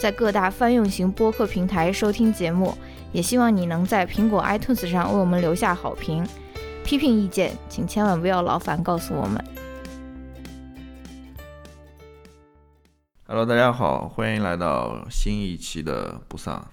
[0.00, 2.74] 在各大泛用型播客平台收听节目。
[3.12, 6.26] 也希望你能在苹果 iTunes 上为我们留下好评。
[6.82, 9.44] 批评意见，请千万不要劳烦告诉我们。
[13.26, 16.66] Hello，大家好，欢迎来到新一期的不丧。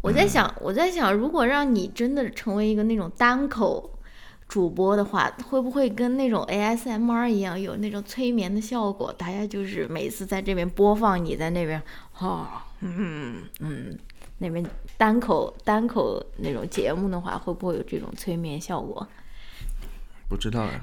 [0.00, 3.97] 我在想，我在想，如果让你真的成为一个那种单口
[4.48, 9.12] 主播的话，会不会跟那种 ASMR 一样，有那种催眠的效果？
[9.12, 11.82] 大家就是每次在这边播放，你在那边，
[12.18, 12.46] 哦，
[12.80, 13.98] 嗯嗯，
[14.38, 14.64] 那边
[14.96, 19.06] 单口单口那种节目的话，会不会有这种催眠效果？
[20.30, 20.80] 不知道呀，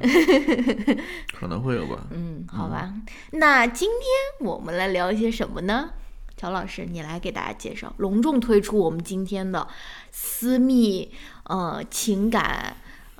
[1.33, 2.05] 可能会有吧。
[2.11, 2.93] 嗯，好吧。
[3.31, 5.89] 那今天我们来聊一些什么呢？
[6.37, 9.67] 乔老师，你来给大家介绍，隆重推出我们今天的
[10.11, 11.11] 私密
[11.45, 12.75] 呃情感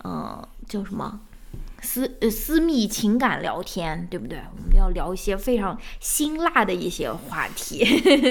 [0.06, 1.20] 呃叫什么？
[1.82, 4.40] 私呃私密情感聊天，对不对？
[4.56, 7.84] 我们要聊一些非常辛辣的一些话题，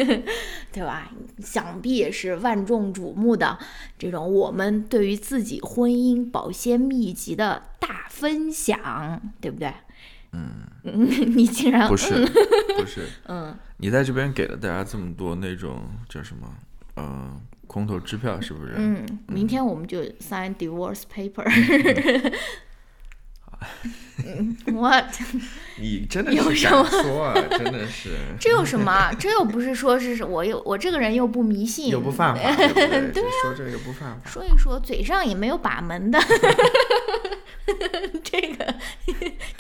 [0.73, 1.11] 对吧？
[1.39, 3.59] 想必也是万众瞩目的
[3.99, 9.73] 这种我们对于自己婚姻保鲜秘籍的大分享，对不对？
[10.33, 10.67] 嗯，
[11.37, 12.27] 你竟然不是，
[12.77, 16.53] 不是，嗯，你在这边给了大家这么多那种叫什么，
[16.97, 17.41] 呃，
[17.75, 18.75] 空头支票，是不是？
[18.77, 21.43] 嗯，明天我们就 sign divorce paper。
[24.25, 25.07] 嗯， what？
[25.81, 28.11] 你真的有什么说啊，真的是。
[28.39, 29.13] 这有什么啊？
[29.19, 32.75] 这又不是说是我又我这个人又不迷信，又不犯法， 对不
[33.13, 33.23] 对？
[33.25, 34.31] 啊说这个不犯法。
[34.31, 36.21] 说一说，嘴上也没有把门的，
[38.23, 38.64] 这个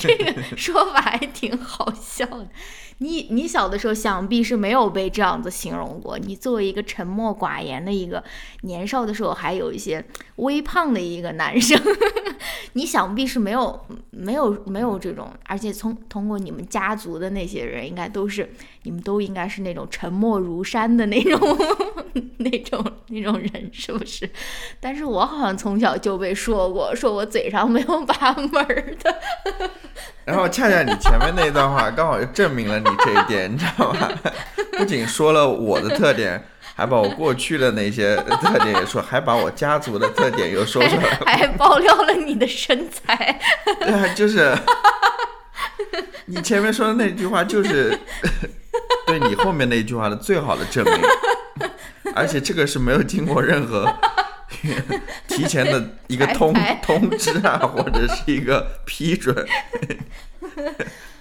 [0.06, 2.48] 这个说法还挺好笑的。
[2.98, 6.18] 你你小的时候想必是没有被这样子形容过。
[6.18, 8.22] 你作为一个沉默寡言的一个
[8.62, 10.04] 年少的时候还有一些
[10.36, 11.80] 微胖的一个男生，
[12.74, 13.80] 你想必是没有
[14.10, 18.48] 没有没有这种，而且从通过你们家族的那些人，应该都是
[18.82, 21.58] 你们都应该是那种沉默如山的那种
[22.38, 24.28] 那种那种人，是不是？
[24.80, 29.20] 但是我好像从小就被说过，说我嘴上没有把门儿的。
[30.24, 34.10] 然后恰恰你前面那段话刚好就证明了你这一点，你知道吗？
[34.76, 36.42] 不仅说了我的特点，
[36.76, 41.02] 还把我过去的那些特点也说，还把我家族的特点又说出来。
[41.24, 43.40] 还爆料了你的身材，
[43.80, 44.52] 对啊，就是
[46.26, 47.96] 你前面说的那句话，就是
[49.06, 51.72] 对你后面那句话的最好的证明，
[52.14, 53.94] 而且这个是没有经过任何
[55.28, 56.52] 提前的一个通
[56.82, 59.46] 通知啊，或者是一个批准。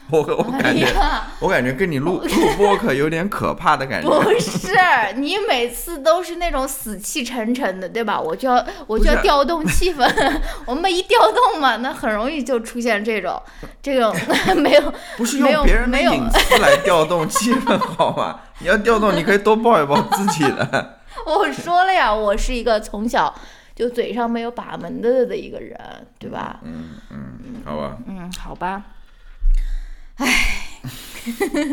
[0.11, 4.09] 我我感哎觉，呀，我感觉跟你录录播客有点可怕的感觉。
[4.21, 4.69] 不是，
[5.15, 8.19] 你每次都是那种死气沉沉的，对吧？
[8.19, 10.05] 我就要我就要调动气氛，
[10.67, 13.41] 我们一调动嘛，那很容易就出现这种
[13.81, 14.13] 这种
[14.57, 18.41] 没有不是没有用别人的没有隐私来调动气氛，好吗？
[18.59, 20.99] 你要调动，你可以多抱一抱自己的。
[21.25, 23.33] 我说了呀，我是一个从小
[23.73, 25.79] 就嘴上没有把门的的一个人，
[26.19, 26.59] 对吧？
[26.63, 27.97] 嗯嗯，好吧。
[28.05, 28.83] 嗯，好吧。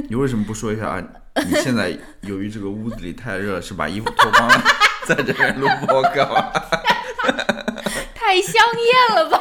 [0.08, 1.02] 你为什么不说一下啊？
[1.46, 4.62] 你现在由于这个屋子里太热，是把衣服脱光了，
[5.06, 6.50] 在这边录播客吗？
[8.14, 9.40] 太香艳了吧？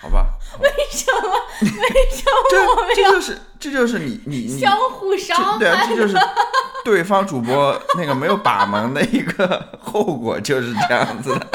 [0.00, 0.28] 好吧，
[0.60, 1.28] 为什么？
[1.60, 1.68] 为
[2.10, 5.88] 什么我们这这就是这就是你你你相互这伤对啊，害？
[5.88, 6.16] 这就是
[6.84, 11.46] 对方主播那个没有把门的一个后果，就是这样子的。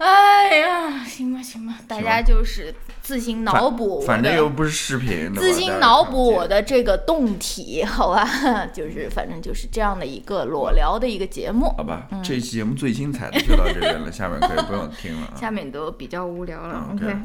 [0.00, 8.64] 哎呀，行吧行吧，大家就是自行脑补反正又不是视频，自行脑补我的这个动体，好吧？
[8.72, 11.66] 就是反正就是这样的一个裸聊的一个节目。
[11.76, 15.36] 好吧，这期节目最精彩的就到这边了，下面可以不用听了啊。
[15.38, 16.88] 下面都比较无聊了。
[16.94, 17.16] OK OK，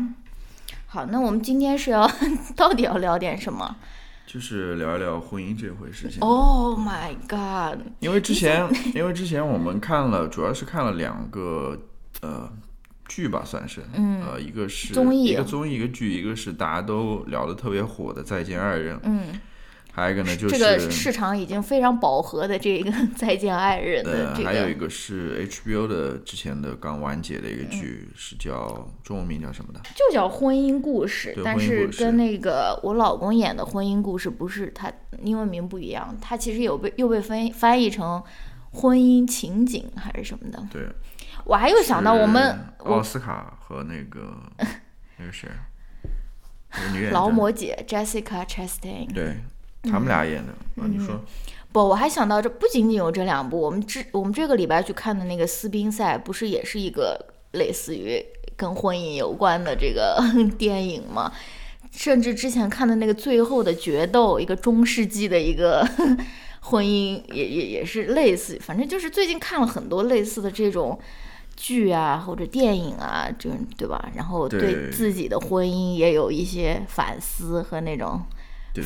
[0.87, 2.05] 好，那我们今天是要
[2.57, 3.73] 到底要聊点什么
[4.27, 6.19] 就是聊一聊婚姻这回事情。
[6.19, 7.79] ？Oh my god！
[7.99, 11.79] 因为之前， 因为之前我们看了，主要是看了两个
[12.21, 12.49] 呃
[13.07, 19.39] 剧吧，算是，嗯，呃，一个是综艺一个综艺，一个剧，一个是大家都聊得特别火的《再见爱人》，嗯，
[19.91, 29.79] 还有一个呢，就是这个市场已经非常饱和的这个《再见爱人》的呃，这还有一个，是 HBO 的之前的刚完结的一个剧，是叫中文名叫什么的？
[29.95, 34.91] 就叫婚姻故事，但是跟那个我老公演的婚姻故事不是它
[35.21, 38.21] 英文名不一样，它其实有被又被翻翻译成
[38.71, 40.61] 婚姻情景还是什么的。
[40.69, 40.81] 对，
[41.45, 44.35] 我还又想到我们奥斯卡和那个
[45.17, 45.47] 那个谁，
[46.71, 49.13] 那个女演员劳模姐 Jessica Chastain。
[49.13, 49.37] 对
[49.83, 50.51] 他们俩演的
[50.81, 51.23] 啊，你说
[51.71, 58.23] 不，我还想到这不仅仅有这两部，我们之我们这个礼拜去看的那个斯宾塞，不是也是一个类似于
[58.55, 60.19] 跟婚姻有关的这个
[60.57, 61.31] 电影吗？
[61.91, 65.87] 甚至之前看的那个最后的决斗，一个中世纪的一个
[66.61, 70.99] 婚姻，也也也是类似，反正就是最近看了很多类似的这种
[71.55, 74.09] 剧啊或者电影啊，这对吧？
[74.15, 78.21] 然后对对自己的婚姻也有一些反思和那种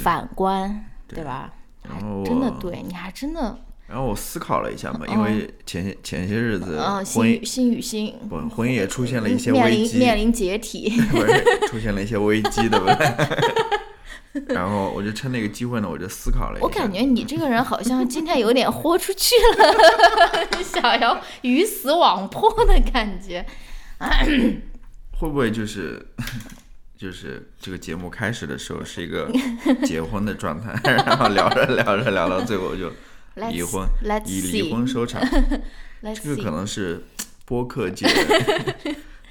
[0.04, 1.51] 反观，对对吧？
[1.83, 3.57] 然后真的对，你还真的，
[3.88, 12.95] 然后我思考了一下嘛，因为前些前些日子嗯，心与心与心不婚姻也出现了一些面危机，临面临解体， 不是出现了一些危机，对不对？
[14.50, 16.66] 然后我就趁那个机会呢，我就思考了一下。
[16.66, 23.45] 我感觉你这个人好像今天有点豁出去了， 想要鱼死网破的感觉。
[25.19, 26.06] 会不会就是
[26.98, 29.30] 就是这个节目开始的时候是一个
[29.83, 32.92] 结婚的状态，然后聊着聊着聊到最后就
[33.36, 35.21] 离婚 Let's 以离婚收场，
[36.21, 37.04] 这个可能是
[37.45, 38.07] 播客界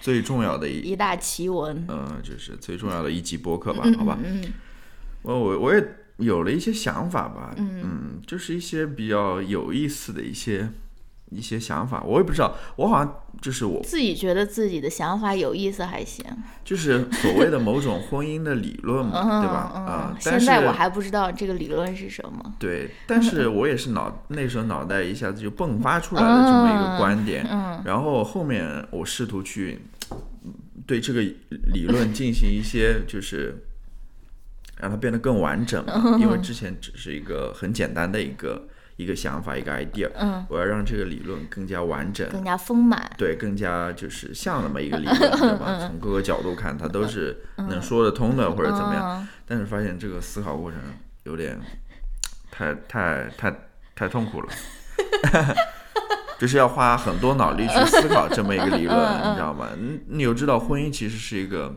[0.01, 1.87] 最重要的一一大奇闻。
[1.89, 4.19] 嗯，就是最重要的一集播客吧，好吧？
[4.23, 4.43] 嗯，
[5.35, 5.85] 我我我也
[6.19, 10.69] 有了一些想法吧，嗯，就是一些比较有意思的一些
[11.31, 16.25] 一些想法，我也不知道，我好像就是我自己觉得自己的想法有意思还行，
[16.65, 19.55] 就是所谓的某种婚姻的理论嘛，嗯对吧？
[19.75, 22.55] 啊、嗯，现在我还不知道这个理论是什么。
[22.59, 29.79] 对，但是我也是脑那时候脑袋一下子就迸发出来了这么一个观点，嗯 然后后面我试图去
[30.43, 30.55] 嗯
[30.87, 31.21] 对这个
[31.75, 33.68] 理论进行一些就是
[34.81, 38.67] 让它变得更完整嘛，因为 之前只是一个很简单的一个
[38.97, 43.11] 一个想法一个 idea，嗯，我要让这个理论更加完整，更加丰满。
[43.17, 45.79] 对，更加就是像那么一个理论， 对吧？
[45.79, 49.21] 从各个角度看，它都是能说得通的，或者怎么样。
[49.23, 50.79] 嗯但是发现这个思考过程
[51.23, 51.59] 有点
[52.51, 53.51] 太太太
[53.95, 54.49] 太痛苦了，
[56.39, 59.69] 就是要花很多脑力去思考这么一个理论，你知道吗？
[59.79, 61.75] 你你有知道婚姻其实是一个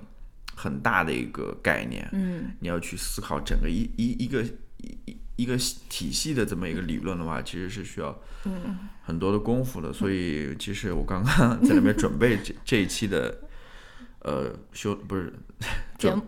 [0.62, 2.52] 很大的一个概念，嗯。
[2.60, 4.44] 你要去思考整个一一一个
[4.78, 5.58] 一一一个
[5.90, 8.16] 体系的这么一个理论的话，其实是需要
[8.46, 8.78] 嗯。
[9.02, 9.92] 很多的功夫的。
[9.92, 13.36] 所以其实我刚刚在那边准备这这一期的
[14.20, 15.34] 呃修不是
[15.98, 16.22] 准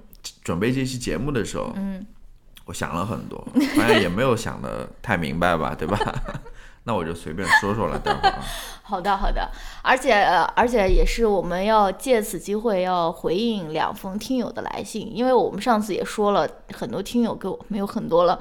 [0.43, 2.03] 准备这期节目的时候，嗯。
[2.65, 3.45] 我想了很多，
[3.75, 5.97] 反正也没有想的太明白吧，对吧？
[6.85, 8.43] 那我就随便说说了，待会儿啊。
[8.85, 9.49] 好的，好的，
[9.81, 18.37] 而且、呃而且也是我们要借此机会要回应两封听友的来信，因为我们上次也说了很多听友给我没有很多了，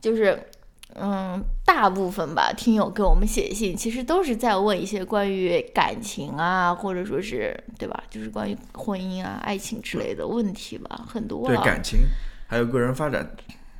[0.00, 0.48] 就是
[0.94, 11.98] 嗯大部分吧听友给我们写信，其实都是在问一些关于感情啊，或者说是对吧，就是关于婚姻啊、爱情之类的问题吧，很多对啊感情
[12.46, 13.28] 还有个人发展，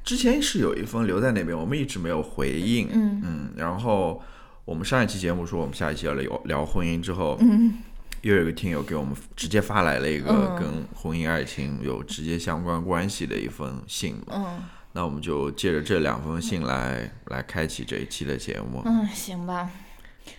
[0.05, 2.89] 之前是有一封留在那边，我们一直没有回应。
[2.93, 4.21] 嗯嗯，然后
[4.65, 7.79] 我们上一期节目说我们下一期要聊聊婚姻之后，嗯
[8.23, 14.35] 又有一个听友给我们直接发来了一个嗯跟婚姻爱情有直接相关关系的一封信嘛。
[14.37, 14.63] 嗯
[14.95, 18.83] 那我们就借着这两封信来来开启这一期的节目。
[18.85, 19.71] 嗯，行吧。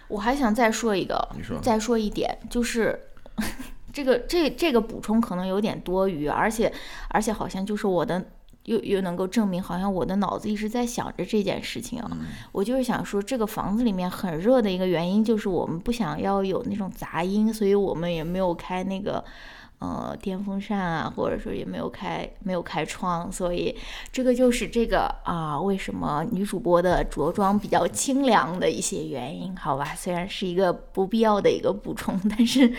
[0.07, 2.99] 我还想再说一个，你说再说一点，就是
[3.91, 6.71] 这个这这个补充可能有点多余，而且
[7.09, 8.23] 而且好像就是我的
[8.65, 12.11] 又又能够证明，好像我的脑子一直在想着这件事情啊。
[12.51, 19.23] 我就是想说，这个房子里面很热的一个原因，就是我们不想要有那种杂音，所以我们也没有开那个。
[19.79, 23.75] 呃，电风扇啊，或者说也没有开没有开窗，所以
[24.13, 29.93] 这个就是这个啊，为什么女主播的着装比较清凉的一些原因，好吧？
[29.93, 32.73] 虽然是一个不必要的一个补充，但是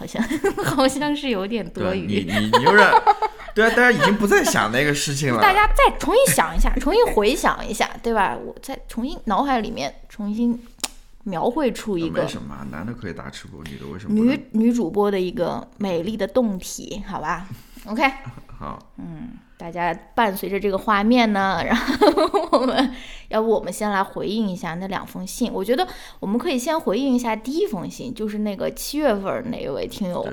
[0.00, 0.22] 好像
[0.64, 2.24] 好像是有点多余你。
[2.24, 2.90] 你你有点，
[3.54, 5.38] 对啊，大家已经不再想那个事情了。
[5.42, 8.34] 大家再重新想一下，重新回想一下，对吧？
[8.34, 10.58] 我再重新脑海里面重新
[11.24, 17.46] 描绘出一个没什么，男的可以打吃播，女的为什么女女主播的一个美丽的动体，好吧
[17.84, 18.02] ？OK，
[18.58, 22.90] 好，嗯，大家伴随着这个画面呢， 然后我们
[23.28, 25.52] 要不我们先来回应一下那两封信。
[25.52, 25.86] 我觉得
[26.18, 30.26] 我们可以先回应一下第一封信，就是那个七月份那一位听友，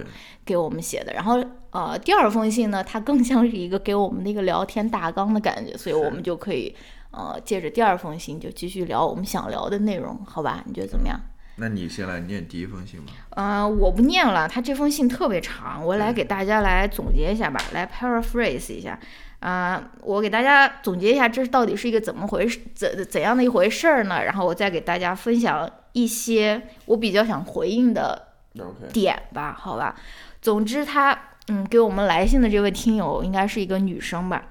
[0.46, 1.12] 给我们写的。
[1.12, 6.74] 然后呃，第二封信呢，它更像是一个给我们的一个聊天大纲的感觉，所以我们就可以
[7.12, 10.64] 呃借着第二封信就继续聊我们想聊的内容，好吧？
[10.66, 11.20] 你觉得怎么样？
[11.60, 13.12] 那你先来念第一封信吧。
[13.32, 19.00] 呃，我不念了，他这封信特别长，我来给大家来总结一下吧，来 paraphrase 一下。
[19.40, 24.24] 啊、我给大家总结一下，这到底是一个怎么回事，怎怎样的一回事儿呢？
[24.24, 28.30] 然后我再给大家分享一些我比较想回应的
[28.92, 29.96] 点吧，好吧。
[30.42, 31.18] 总之他，
[31.50, 34.44] 嗯给我们来信的这位听友应该是一个女生吧。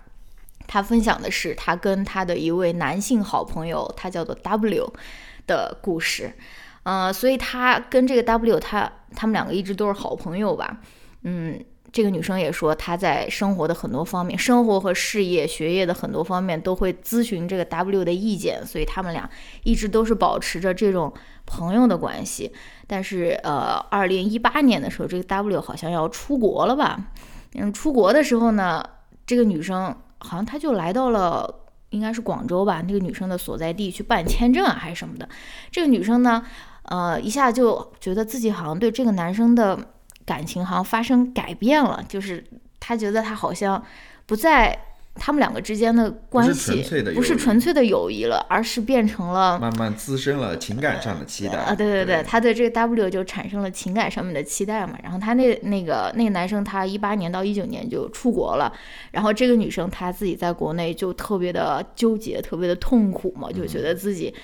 [0.69, 4.93] 她分享的是她跟她的一位男性好朋友，他叫做 W
[5.49, 6.33] 的故事。
[6.87, 10.79] 呃，所以他跟这个 W，他他们两个一直都是好朋友吧。
[11.25, 19.29] 嗯，这个女生也说，她在生活的很多方面，生活和事业、学业的很多方面都会咨询这个 W 的意见，所以他们俩
[19.65, 21.13] 一直都是保持着这种
[21.45, 22.53] 朋友的关系。
[22.87, 27.01] 但是，呃，二零一八年的时候，这个 W 好像要出国了吧？
[27.55, 28.81] 嗯，出国的时候呢，
[29.27, 31.63] 这个女生好像她就来到了。
[31.91, 35.27] 应该是广州吧，那个女生的所在地去办签证啊，还是什么的。
[35.71, 36.45] 这个女生呢，
[36.89, 39.79] 呃，一下就觉得自己好像对这个男生的
[40.25, 42.45] 感情好像发生改变了，就是
[42.79, 43.83] 他觉得他好像
[44.27, 44.79] 不在
[45.15, 54.99] 他们两个之间的关系不是纯粹的友谊了，而是变成了慢慢滋生了情感上的期待啊，对对对，他对这个 W 就产生了情感上面的期待嘛。
[55.03, 58.73] 然后他那那个那个男生，他一八年到一九年就出国了，
[59.11, 64.35] 然后这个女生她自己在国内就特别的纠结，特别的痛苦嘛，就觉得自己。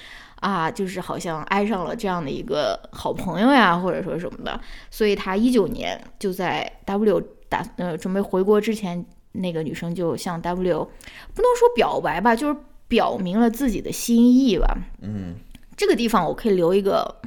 [0.42, 10.84] 啊，就是好像爱上了这样的一个好朋友呀，或者说什么的，所以他一九年就在 W 打呃准备回国之前，那个女生就向 W
[11.32, 14.76] 不能说表白吧，就是表明了自己的心意吧。
[15.00, 15.37] 嗯，
[15.76, 17.20] 这个地方我可以留一个，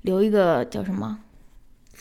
[0.00, 1.18] 留一个叫什么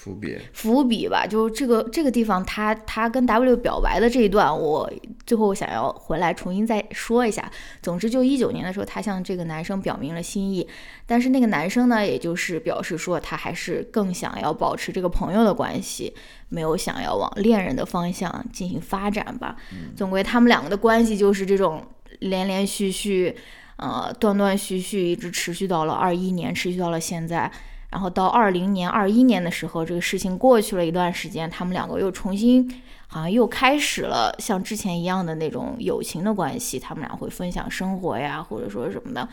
[0.08, 4.90] 伏笔，伏笔吧，就是这个这个地方他他跟 W 表白的这一段，我
[5.26, 7.52] 最后想要回来重新再说一下。
[7.82, 10.66] 总之，就一九年的时候，他向这个男生表明了心意，
[11.06, 16.14] 但是那个男生呢，也就是表示说他还是更想要保持这个朋友的关系，
[16.48, 19.58] 没有想要往恋人的方向进行发展吧。
[19.96, 21.84] 总归他们两个的关系就是这种
[22.20, 23.36] 连连续续，
[23.76, 27.52] 呃，断断续续，一直持续到了二一年，持续到了现在。
[27.92, 32.70] 然后到二零年、二一年的时候，这个事情过去了一段时间，他们两个又重新，
[33.08, 36.78] 好像又开始了像之前一样的那种友情的关系。
[36.78, 39.28] 他们俩会分享生活呀，或者说什么的。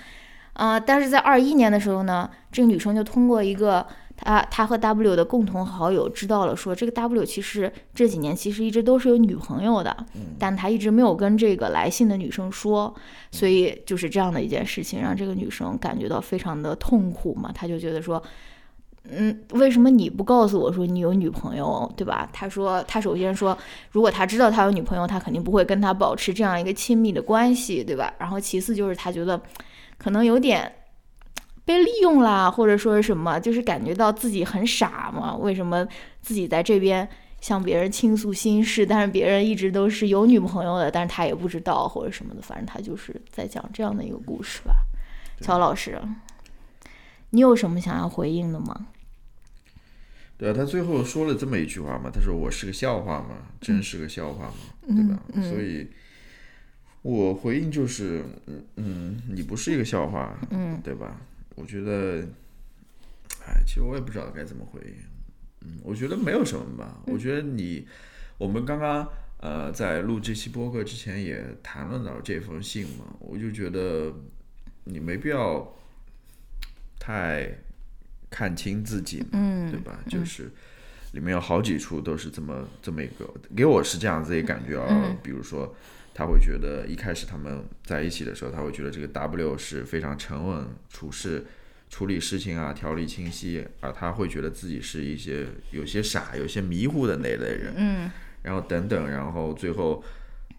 [0.53, 3.85] 呃，但是在二一年的时候呢，这个女生就通过一个
[4.25, 9.95] 她她和 W 的共同好友知道了说，这个 W 其实这几年其实一直都是有女朋友的，
[10.39, 12.93] 但他一直没有跟这个来信的女生说，
[13.31, 18.23] 所以就是这样的一件事情，让这个女生感觉到非常的痛苦嘛，他就觉得说。
[19.11, 22.27] 嗯，为什么你不告诉我说你有女朋友，对吧？
[22.33, 23.55] 他说，他首先说，
[23.91, 28.15] 如果他知道他有女朋友，他肯定不会跟他保持这样一个亲密的关系，对吧？
[28.19, 29.39] 然后其次就是他觉得
[29.99, 30.73] 可能有点
[31.65, 35.35] 被利用啦，或者说是什么，就是感觉到自己很傻嘛。
[35.37, 35.87] 为什么
[36.21, 37.09] 自己在这边
[37.41, 44.75] 向别人倾诉心事，但是别人一直都是有女朋友的，但是他也不知道或者什么的，反正他就是在讲这样的一个故事吧。
[45.41, 46.01] 乔老师，
[47.31, 48.87] 你有什么想要回应的吗？
[50.37, 55.23] 对啊，他最后说了这么一句话嘛，他说我是个笑话嘛，真是个笑话嘛，对吧？
[55.49, 55.89] 所以，
[57.03, 61.17] 我回应就是，嗯嗯，你不是一个笑话，嗯，对吧？
[61.55, 62.27] 我觉得，
[63.47, 64.95] 哎，其实我也不知道该怎么回应，
[65.61, 67.87] 嗯，我觉得没有什么吧，我觉得你，
[68.39, 69.09] 我们刚刚
[69.39, 74.13] 呃在录这期播客之前也谈论到这封信嘛，我就觉得
[74.85, 75.73] 你没必要
[76.99, 77.49] 太
[78.31, 80.01] 看清自己嘛，嗯对吧？
[80.09, 80.51] 就是
[81.13, 84.89] 里面有好几处都是这么这么一个，给我是这样子一个感觉啊。
[84.91, 85.73] 嗯比如说，
[86.15, 91.45] 他会觉得一开始他们在一起的时候，他会觉得这个 W 是非常沉稳处事。
[91.91, 98.11] 处理事情啊，条理清晰，而他会觉得自己是一些有些傻、有些迷糊的那类人，嗯
[98.43, 100.03] 然后等等，然后最后，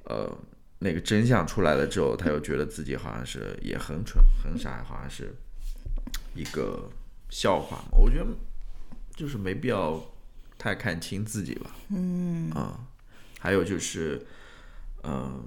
[0.05, 0.31] 呃，
[0.79, 5.35] 那个真相出来了之后，他又觉得自己好像是也很蠢、很傻，好像是
[6.33, 6.89] 一个
[7.29, 7.97] 笑话嘛。
[7.97, 8.27] 我觉得
[9.13, 10.01] 就是没必要
[10.57, 11.75] 太看清自己吧。
[11.89, 12.79] 嗯啊、
[13.39, 14.25] 还有就是，
[15.07, 15.43] 嗯、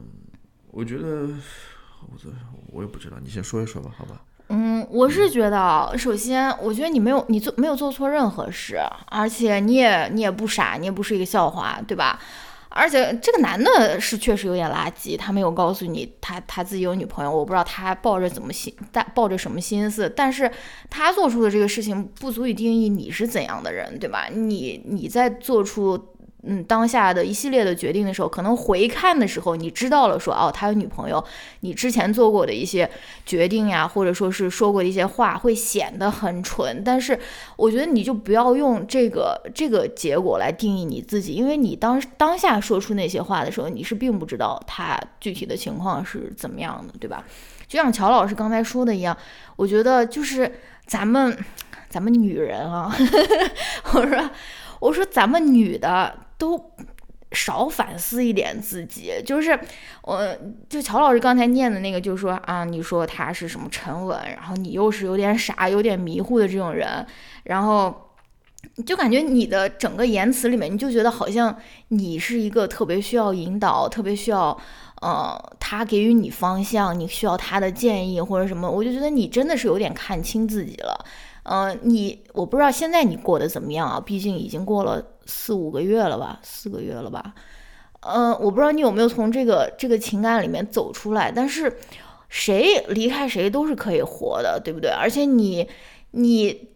[0.71, 1.29] 我觉得
[2.03, 2.29] 我这
[2.73, 4.23] 我也不知道，你先说一说吧，好吧？
[4.51, 12.19] 嗯，我是觉得，首先，我觉得你没有你做没有做错任何事，而且你也你也不傻，你也不是一个笑话，对吧？
[12.71, 20.51] 而且这个男的是确实有点垃圾，他没有告诉你他他自己有女朋友，我不知道他抱着怎么心，但抱着什么心思，但是
[20.89, 24.29] 他做出的这个事情不足以定义你是怎样的人，对吧？
[24.33, 26.15] 你你在做出。
[26.51, 31.23] 嗯，当下的一系列的决定的时候，可能回看的时候，你知道了说，哦，他有女朋友，
[31.61, 32.91] 你之前做过的一些
[33.27, 36.83] 决定呀，或者说是说过的一些话，会显得很蠢。
[36.83, 37.19] 但是，
[37.57, 47.23] 我觉得你就不要用这个这个结果来定义你自己，因为你当当下说出那些话的时候，你是并不知道他具体的情况是怎么样的，对吧？
[47.67, 49.15] 就像乔老师刚才说的一样，
[49.57, 50.51] 我觉得就是
[50.87, 51.37] 咱们
[51.91, 52.91] 咱们女人啊，
[53.93, 54.31] 我说
[54.81, 56.15] 我说咱们女的。
[56.39, 56.73] 都
[57.33, 59.59] 少反思一点自己，就是
[60.03, 60.35] 我
[60.67, 67.05] 就乔老师刚才念的那个，就是说啊，你说他是什么沉稳，然后你又是有点傻、有点迷糊的这种人，
[67.43, 67.95] 然后
[68.87, 71.55] 就感觉你的整个言辞里面，你就觉得好像
[71.89, 74.59] 你是一个特别需要引导、特别需要
[75.03, 81.05] 呃他给予你方向，你需要他的建议或者什么，我就觉得你真的是有点看清自己了。
[81.43, 84.01] 嗯，你我不知道现在你过得怎么样啊？
[84.01, 87.35] 毕竟已经过了四五个月了吧，四个月了吧？
[88.01, 91.31] 嗯，我不知道你有没有从这个这个情感里面走出来。
[91.31, 91.79] 但是
[92.29, 94.91] 谁离开谁都是可以活的，对不对？
[94.91, 95.69] 而且你
[96.13, 96.71] 你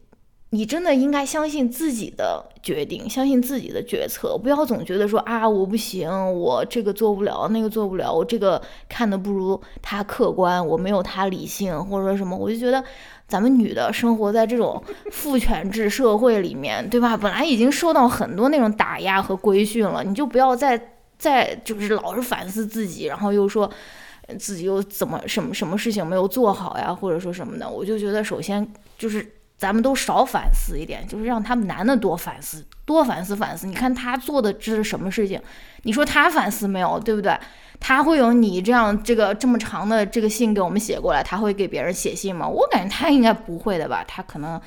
[0.51, 12.85] 你真的应该相信自己的决定，相信自己的决策，不要总觉得说啊我不行，我这个做不了，那个做不了，我这个看的不如他客观，我没有他理性，或者说什么，我就觉得。
[13.33, 17.17] 咱们女的生活在这种父权制社会里面，对吧？
[17.17, 20.79] 本来已经受到很多那种打压和规训了，你就不要再
[21.17, 23.71] 再就是老是反思自己，然后又说
[24.39, 27.67] 自己又怎么什么什么事情没有做好呀，或者说什么的。
[27.67, 33.67] 我就觉得，首先就是咱们都少反思一点，就是让他们男的多反思，多反思反思。
[33.67, 35.41] 你看他做的这是什么事情？
[35.85, 37.35] 你说他反思没有，对不对？
[37.85, 42.47] 他会有你这样这个这么长的这个信给我们写过来，他会给别人写信吗？
[42.49, 44.05] 我感觉他应该不会的吧。
[44.07, 44.59] 他可能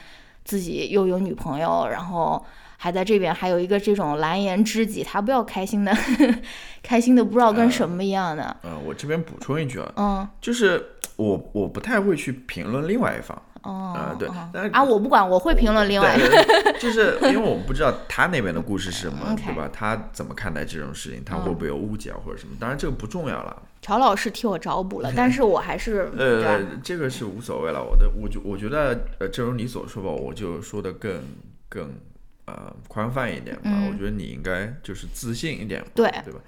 [0.43, 2.45] 自己又有女朋友，然后
[2.75, 5.95] 还在这边还有一个这种蓝颜知己，他不要开心的，
[6.83, 8.57] 开心的不知道跟什么一样的。
[8.63, 13.41] 嗯，我这边补充一句啊，嗯，就是我我不太会去评论另外一方。
[13.65, 14.29] 哦，对，
[14.69, 16.15] 啊，我不管，我会评论另外，
[16.79, 19.67] 就是因为我不知道他那边的故事是什么，对吧？
[19.73, 21.23] 他怎么看待这种事情？
[21.25, 22.55] 他会不会有误解或者什么？
[22.59, 23.63] 当然这个不重要了。
[23.81, 27.83] 乔老师替我找补了，但是我还是 呃，这个是无所谓了。
[27.83, 31.21] 我的，我就我觉得，呃，正如你所说吧，我就说的更
[31.69, 31.91] 更
[32.45, 33.71] 呃宽泛一点吧。
[33.91, 36.39] 我觉得你应该就是自信一点，对对吧？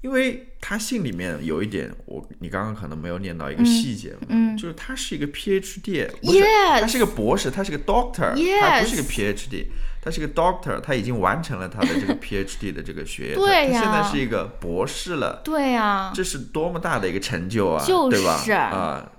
[0.00, 6.44] 因为他信里面有一点，我你刚刚可能没有念到一个细节，嗯，就是他是一个 PhD，不是，
[6.80, 9.66] 他是个博士，他是个 Doctor，他不是个 PhD，
[10.00, 18.40] 他是个 Doctor，他已经完成了他的这个 PhD 的这个学业，对呀，他现在是一个博士了，对呀，这是多么大的一个成就啊，对吧？
[18.54, 19.10] 啊，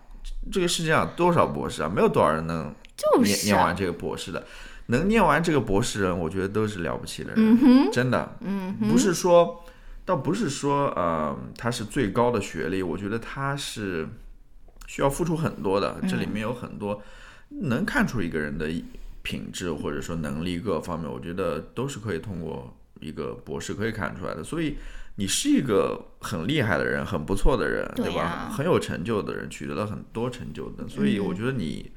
[0.50, 2.74] 这个世界上多少博士啊，没有多少人能
[3.22, 4.46] 念念完这个博士的，
[4.86, 9.62] 能念完这个博士人，我觉得都是了不起的人，真的，嗯，不是说。
[10.10, 14.08] 倒不是说，呃，他是最高的学历，我觉得他是
[14.88, 15.98] 需要付出很多的。
[16.10, 17.00] 这里面有很多
[17.50, 18.68] 能看出一个人的
[19.22, 24.44] 品质或者说能力各方面，我觉得都是可以通过一个博士可以看出来的。
[24.44, 24.78] 所以
[25.18, 28.50] 你是一个很厉害的人，很不错的人，对吧？
[28.52, 30.88] 很有成就的人，取得了很多成就的。
[30.88, 31.92] 所以我觉得你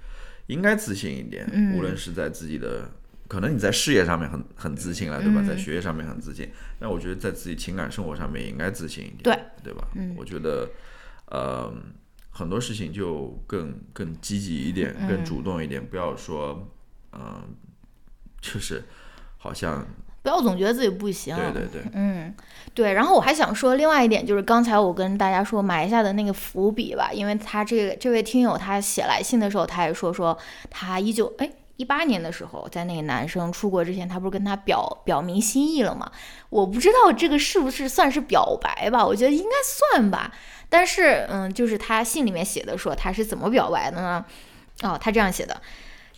[0.48, 2.90] 应该自信一点，无论是在自己的。
[3.32, 5.42] 可能你在事业上面很很自信了，对吧？
[5.42, 9.88] 在学业上面很自信，但我觉得在自己情感生活上面也应该自信一点，对对吧？
[10.18, 10.68] 我觉得，
[11.30, 11.72] 呃，
[12.28, 16.68] 很多事情就更更积极一点，更主动一点，不要说，
[17.14, 17.42] 嗯，
[18.42, 18.84] 就是
[19.38, 19.82] 好像
[20.22, 22.34] 不要总觉得自己不行，对对对，嗯，
[22.74, 22.92] 对。
[22.92, 30.36] 然后我还想说另外一点，就是刚才我跟大家说埋下的那个伏笔吧，因为他这个这位听友他写来信的时候，他也说说
[30.68, 31.50] 他依旧哎。
[31.76, 36.10] 一八年的时候，在那个男生出国之前，他不是跟他表表明心意了吗？
[36.50, 39.04] 我不知道这个是不是算是表白吧？
[39.04, 40.32] 我觉得应该算吧。
[40.68, 44.24] 但是，嗯，就是他信里面写的说他是怎么表白的呢？
[44.82, 45.60] 哦，他这样写的：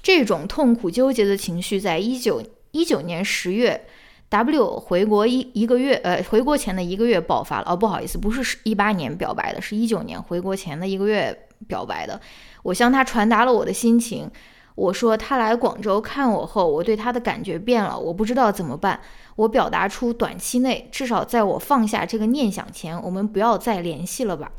[0.02, 3.86] 这种痛苦纠结的情绪，在一九一九年十月
[4.28, 7.70] ，W 回国一一个月，呃，回国前的一个月爆发了。
[7.70, 12.20] 哦，不好意思，不是一八年表白的，是一九年回国前的一个月表白的。
[12.62, 14.30] 我向他传达了我的心情。
[14.74, 19.00] 我说他来广州看我后，我对他的感觉变了，我不知道怎么办。
[19.37, 24.50] 我表达出短期内，至少在我放下这个念想前，我们不要再联系了吧。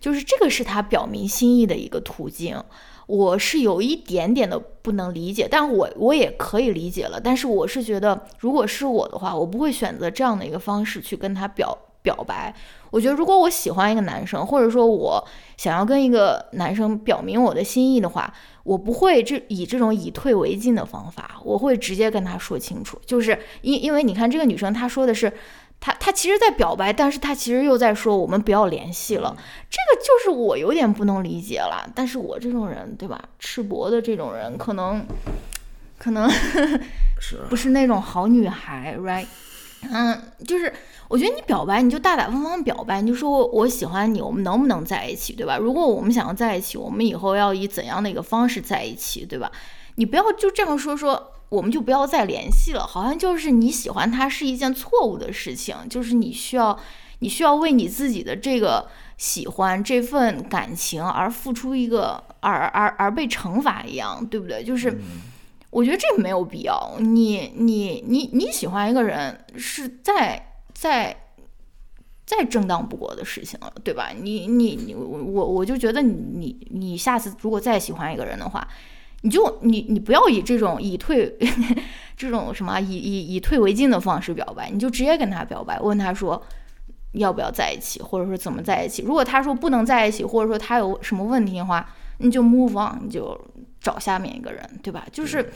[0.00, 2.60] 就是这个是他表明心意的一个途径。
[3.06, 7.20] 我是有一点点的不能理解，但我我也可以理解了。
[7.20, 11.76] 但是我是觉得，如果是我的话，我不会选择这样的一个方式去跟他表
[12.06, 12.54] 表白。
[12.90, 22.96] 我觉得，如果我喜欢一个男生，或者说我想要跟一个男生表明我的心意的话，我不会这以这种以退为进的方法，我会直接跟他说清楚。
[23.04, 25.32] 就是因因为你看，这个女生她说的是。
[25.78, 29.36] 她她其实，在表白，但是她其实又在说我们不要联系了，
[29.68, 31.86] 这个就是我有点不能理解了。
[31.94, 33.22] 但是我这种人，对吧？
[33.38, 35.06] 赤膊的这种人，可能
[35.98, 36.26] 可能
[37.20, 39.26] 是不是那种好女孩，right？
[39.92, 40.72] 嗯，就是
[41.08, 45.56] 我觉得你表白，你就大大方方表白，你就说我喜欢你，我们能不能在一起，对吧？
[45.56, 49.50] 如果我们想要在一起，我们以后要以怎样的一个方式在一起，对吧？
[49.96, 51.32] 你不要就这样说说。
[51.48, 56.76] 我们就不要再联系了，好像就是你喜欢他是一件错误的事情，就是你需要，
[57.20, 64.64] 你需要为你自己的这个喜欢这份感情而付出一个，而而而被惩罚一样，对不对？
[64.64, 64.98] 就是
[65.70, 66.96] 我觉得这没有必要。
[66.98, 71.16] 你你你你喜欢一个人是再再
[72.24, 74.10] 再正当不过的事情了，对吧？
[74.18, 78.66] 你你你我我就觉得你你下次如果再喜欢一个人的话。
[79.22, 81.36] 你就你你不要以这种以退
[82.16, 86.40] 这种什么以以以退为进的方式表白，你就直接跟他表白，问他说
[87.12, 89.02] 要不要在一起，或者说怎么在一起。
[89.02, 93.36] 如果他说不能在一起，或者说他有什么问题的话，你就 move on，你就
[93.86, 95.06] 找下面一个人，对吧？
[95.12, 95.52] 就是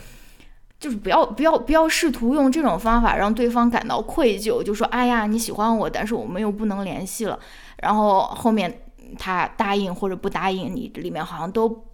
[0.79, 7.39] 就是不要不要不要试图用这种方法让对方感到愧疚，就说哎呀你喜欢我，但是我们又不能联系了。
[7.83, 8.83] 然后后面
[9.19, 11.85] 他答应或者不答应，你这里面好像都。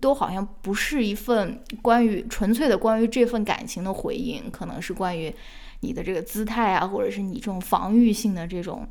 [0.00, 5.32] 都好像不是一份关于纯粹的关于这份感情的回应，可能是关于
[5.78, 8.84] 你的这个姿态啊，或者是你这种防御性的这种，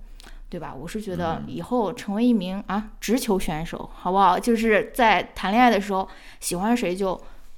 [0.55, 0.73] 对吧？
[0.73, 4.39] 我是觉得以后成为一名啊直球选手，好不好？
[4.39, 6.07] 就是在谈恋爱的时候
[6.39, 7.13] 喜欢谁就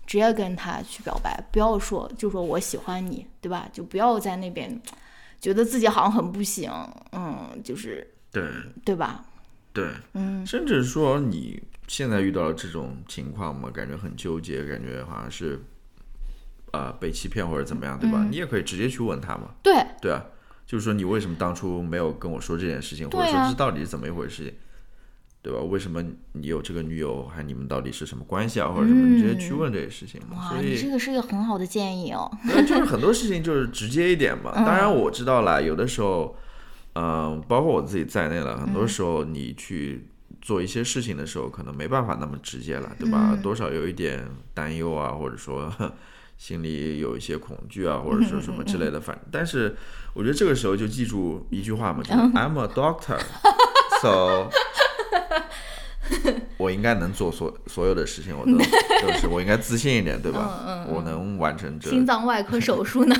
[0.08, 3.70] 直接跟他去表白，不要说就说我喜欢你，对吧？
[3.72, 4.82] 就不要在那边
[5.40, 6.72] 觉得自己好像很不行，
[7.12, 8.44] 嗯，就是对
[8.84, 9.24] 对吧？
[9.72, 11.62] 对，嗯，甚至说你。
[11.90, 15.58] 现在遇到了这种情况嘛，感觉很纠结，感觉好像是，
[16.74, 18.28] 呃，被欺骗或者怎么样，对吧？
[18.30, 19.52] 你也可以直接去问他嘛。
[19.64, 19.74] 对。
[20.02, 20.22] 对啊，
[20.68, 24.54] 就是说你为什么当初没有跟我说这件事情，或者说这到底是怎么一回事，
[25.42, 25.60] 对吧？
[25.62, 26.04] 为什么
[26.34, 29.08] 你有这个女友，还你们到底是什么关系啊，或者什么？
[29.08, 30.22] 你直接去问这些事情。
[30.50, 32.30] 所以这个是一个很好的建议哦。
[32.46, 34.52] 对，就是很多事情就是直接一点嘛。
[34.54, 36.36] 当然我知道了，有的时候，
[36.94, 40.08] 嗯，包括我自己在内了，很多时候你去。
[40.40, 43.38] 做一些事情的时候，可能没办法那么直接了，对吧？
[43.42, 45.70] 多少有一点担忧啊，或者说
[46.38, 49.00] 心里有一些恐惧啊，或者说什么之类的。
[49.02, 49.76] 反，但是
[50.14, 54.50] 我觉得这个时候就记住一句话嘛， 就是 I'm a doctor，so
[56.58, 60.86] 我应该能做所所有的事情，我都就是我应该自信一点，对吧？
[60.88, 63.16] 我能完成这心脏外科手术呢？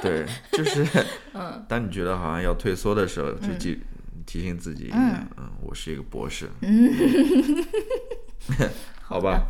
[0.00, 0.86] 对，就是
[1.66, 3.80] 当你觉得好像要退缩的时候，就记。
[4.26, 6.92] 提醒自己，嗯嗯，我是一个博士，嗯，
[9.00, 9.40] 好吧，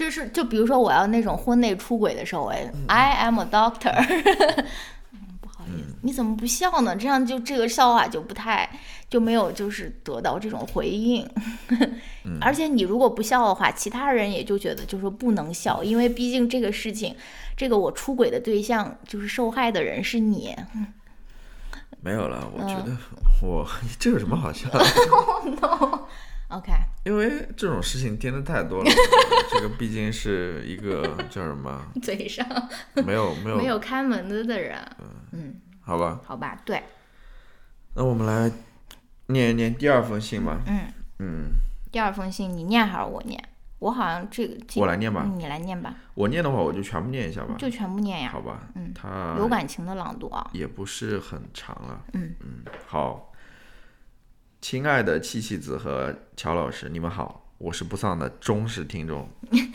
[0.00, 3.92] 就是就比如说我要那种婚内出轨的时候，哎，I am a doctor，
[5.42, 6.96] 不好意思，你怎么不笑呢？
[6.96, 8.66] 这样就这个笑话就不太
[9.10, 11.28] 就没有就是得到这种回应，
[12.40, 17.14] 而且你如果不笑的话，其他人也就觉得就说不能笑，因为毕竟这个事情，
[17.54, 20.56] 这个我出轨的对象就是受害的人是你。
[22.00, 22.96] 没有了，我觉得
[23.42, 23.68] 我
[24.00, 24.82] 这有什么好笑的
[26.50, 26.72] ？OK，
[27.04, 28.90] 因为这种事情颠的太多了，
[29.50, 31.80] 这个毕竟是一个 叫什么？
[32.02, 32.46] 嘴上
[33.06, 34.76] 没有没有 没有开门的的人。
[35.32, 36.82] 嗯，好吧，好吧，对。
[37.94, 38.50] 那我们来
[39.26, 40.60] 念一念第二封信吧。
[40.66, 40.80] 嗯
[41.18, 41.52] 嗯，
[41.90, 43.42] 第二封信你念还是我念？
[43.80, 45.94] 我好像这个我来念吧，你来念吧。
[46.14, 47.54] 我念的话，我就全部念一下吧。
[47.58, 48.28] 就全部念呀。
[48.30, 48.68] 好吧。
[48.74, 48.92] 嗯。
[48.94, 50.48] 他有感情的朗读啊。
[50.52, 52.04] 也不是很长了。
[52.12, 52.62] 嗯嗯。
[52.86, 53.29] 好，
[54.60, 59.28] 亲爱的七七子和乔老师，你们好，我是不丧的忠实听众。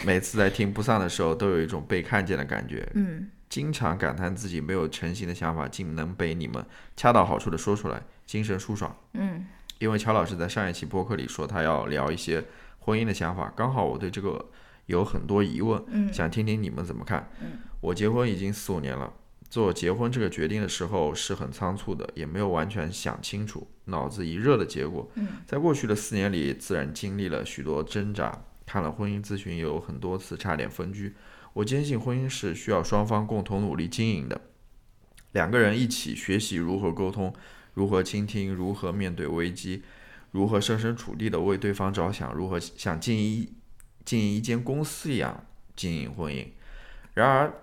[0.06, 2.88] 每次在听不丧的时候，都有一种被看见的感觉。
[2.93, 3.30] 嗯。
[3.50, 6.63] 经常感叹自己没有成型的想法，竟能被你们
[6.95, 8.95] 恰到好处的说出来，精神舒爽。
[9.13, 9.45] 嗯。
[9.80, 12.43] 因为乔老师在上一期播客里说，他要聊一些。
[12.80, 14.45] 婚姻的想法，刚好我对这个
[14.86, 17.28] 有很多疑问，想听听你们怎么看。
[17.41, 19.12] 嗯我结婚已经四五年了，
[19.56, 25.10] 做结婚这个决定的时候是很仓促的，也没有完全想清楚，脑子一热的结果。
[25.48, 31.15] 在过去的四年里，自然经历了许多挣扎，看了婚姻咨询，也有很多次差点分居。
[31.54, 34.41] 我坚信婚姻是需要双方共同努力经营的，
[35.32, 37.34] 两个人一起学习如何沟通，
[37.74, 39.84] 如何倾听，如何面对危机。
[40.32, 42.34] 如何设身处地的为对方着想？
[42.34, 43.54] 如何想尽一
[44.04, 45.46] 经营一间公司一样
[45.78, 46.46] 经营婚姻。
[47.13, 47.54] 然而，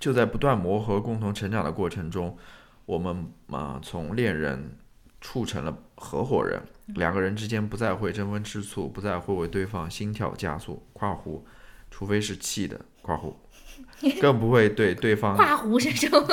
[0.00, 2.36] 就在不断磨合、共同成长的过程中，
[2.86, 4.76] 我们啊、从恋人
[5.20, 11.42] 处成了合伙人，两个人之间不再会争风吃醋，不再会为对方心跳加速（括弧），
[11.90, 13.34] 除非是气的（括弧
[14.20, 16.26] ），更不会对对方夸胡是什么？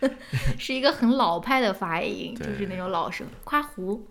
[0.58, 4.08] 是一个很老派的发音，就是那种老生夸胡。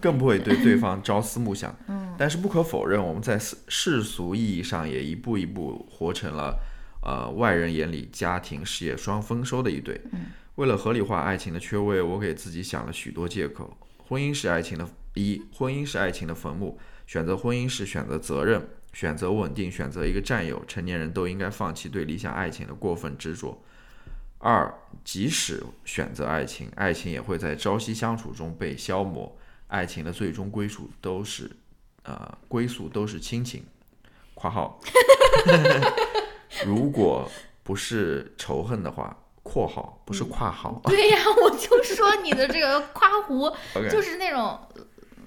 [0.00, 1.74] 更不会对对方朝思暮想。
[2.16, 6.58] 但是不可否认，我们在世世俗意义上也一步一步活成了，
[7.02, 10.00] 呃，外人眼里家庭事业双丰收的一对。
[10.56, 13.76] 为了合理化爱情的缺位，我给自己想了许多借口。
[14.08, 16.78] 婚姻是爱情的一，婚姻是爱情的坟墓。
[17.06, 20.62] 选择婚姻是选择责任，选择稳定，选择一个战友。
[20.66, 23.62] 成年人都应该放弃对理想爱情的过分执着。
[24.38, 24.72] 二，
[25.04, 29.36] 即使选择爱情，爱情也会在朝夕相处中被消磨。
[29.68, 31.50] 爱情的最终归属都是，
[32.02, 33.64] 呃，归宿都是亲情。
[34.34, 34.78] （括号）
[36.66, 37.30] 如果
[37.62, 43.50] 不是仇恨的话，（括号不是括号对呀，我就说你的这个夸胡
[43.90, 44.58] 就是那种，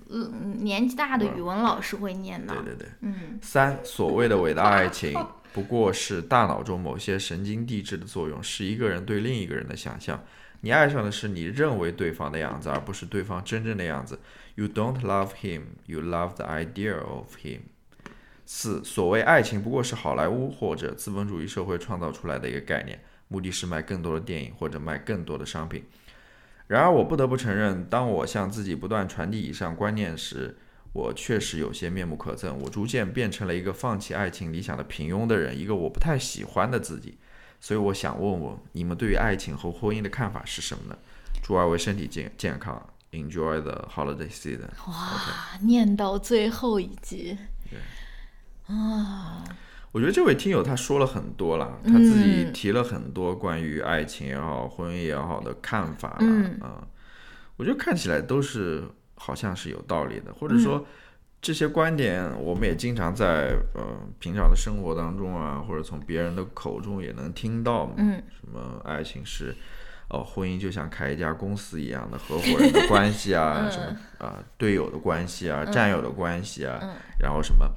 [0.10, 2.54] 呃，年纪大的语文老师会念的。
[2.56, 2.88] 对对对。
[3.02, 5.14] 嗯，三，所谓的伟大爱情，
[5.52, 10.24] 不过是大脑中某些神经递质的作用，是一个人对另一个人的想象。
[10.62, 14.20] 你爱上的是你认为对方的样子，而不是对方真正的样子。
[14.56, 17.60] You don't love him, you love the idea of him。
[18.46, 25.84] 四，所谓爱情不过是好莱坞或者资本主义社会创造出来的一个概念，目的是卖更多的电影或者卖更多的商品。
[26.68, 30.58] 然而，我不得不承认，当我向自己不断传递以上观念时，
[30.94, 32.54] 我确实有些面目可憎。
[32.54, 37.18] 我逐渐变成了一个放弃爱情理想的平庸的人，一个我不太喜欢的自己。
[37.60, 40.98] 所以，我想问问你们对于爱情和婚姻的看法是什么呢？
[41.44, 44.70] 祝二位身体健健康，Enjoy the holiday season。
[44.88, 47.38] 哇，念到最后一句，
[48.68, 49.44] 啊，
[49.92, 52.54] 我觉得这位听友他说了很多了，他自己嗯。
[52.54, 56.10] 提了很多关于爱情也好、婚姻也好的看法
[56.62, 56.88] 啊、
[57.58, 58.84] 我觉得看起来都是
[59.16, 60.50] 好像是有道理的，或嗯。
[60.50, 60.86] 者说
[61.42, 63.84] 这些观点我们也经常在呃
[64.20, 68.22] 平常的生活当中啊，或者从别人的口中也能听到嘛，嗯。
[68.40, 69.56] 什么爱情是。
[70.08, 76.94] 哦，婚姻就像开一家公司一样的合伙人的关系啊，嗯 什么啊、队友的关系啊，战友的关系啊，嗯。
[77.20, 77.68] 然后什么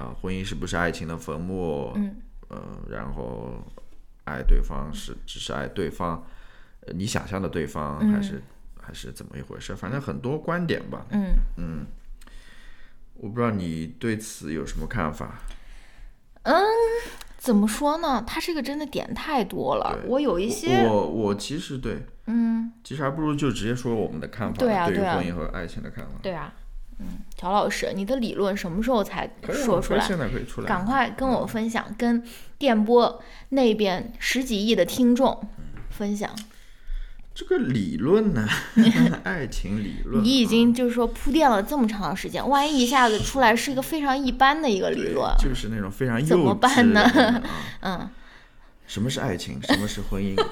[0.00, 1.92] 啊、婚姻是不是爱情的坟墓？
[1.94, 2.16] 嗯
[2.48, 2.58] 呃，
[2.88, 3.62] 然后
[4.24, 6.24] 爱对方是只是爱对方，
[6.80, 8.42] 呃你想象的对方嗯还是、
[8.80, 9.76] 还是怎么一回事？
[9.76, 11.06] 反正很多观点吧。
[11.10, 11.86] 嗯嗯
[13.14, 15.38] 我不知道你对此有什么看法？
[16.42, 16.54] 嗯，
[17.36, 18.24] 怎么说呢？
[18.26, 26.12] 他这个真的点太多了，我有一些，我我其实对，嗯，其实还不如就直接说我们的看法，于对啊对于婚姻和爱情的看法。
[26.22, 26.52] 对啊，
[27.00, 30.06] 嗯，乔老师，你的理论什么时候才说出来？
[30.06, 30.68] 现在可以出来。
[30.68, 32.22] 赶快跟我分享，跟
[32.58, 35.48] 电波那边十几亿的听众
[35.88, 36.30] 分享。
[37.32, 38.46] 这个理论呢，
[39.24, 47.42] 爱情理论啊，你已经就是说铺垫了这么长时间，万一一下子出来是一个非常一般的一个理论，就是那种非常幼稚怎么办呢啊
[47.80, 48.10] 嗯，
[48.86, 49.58] 什么是爱情？
[49.62, 50.36] 什么是婚姻？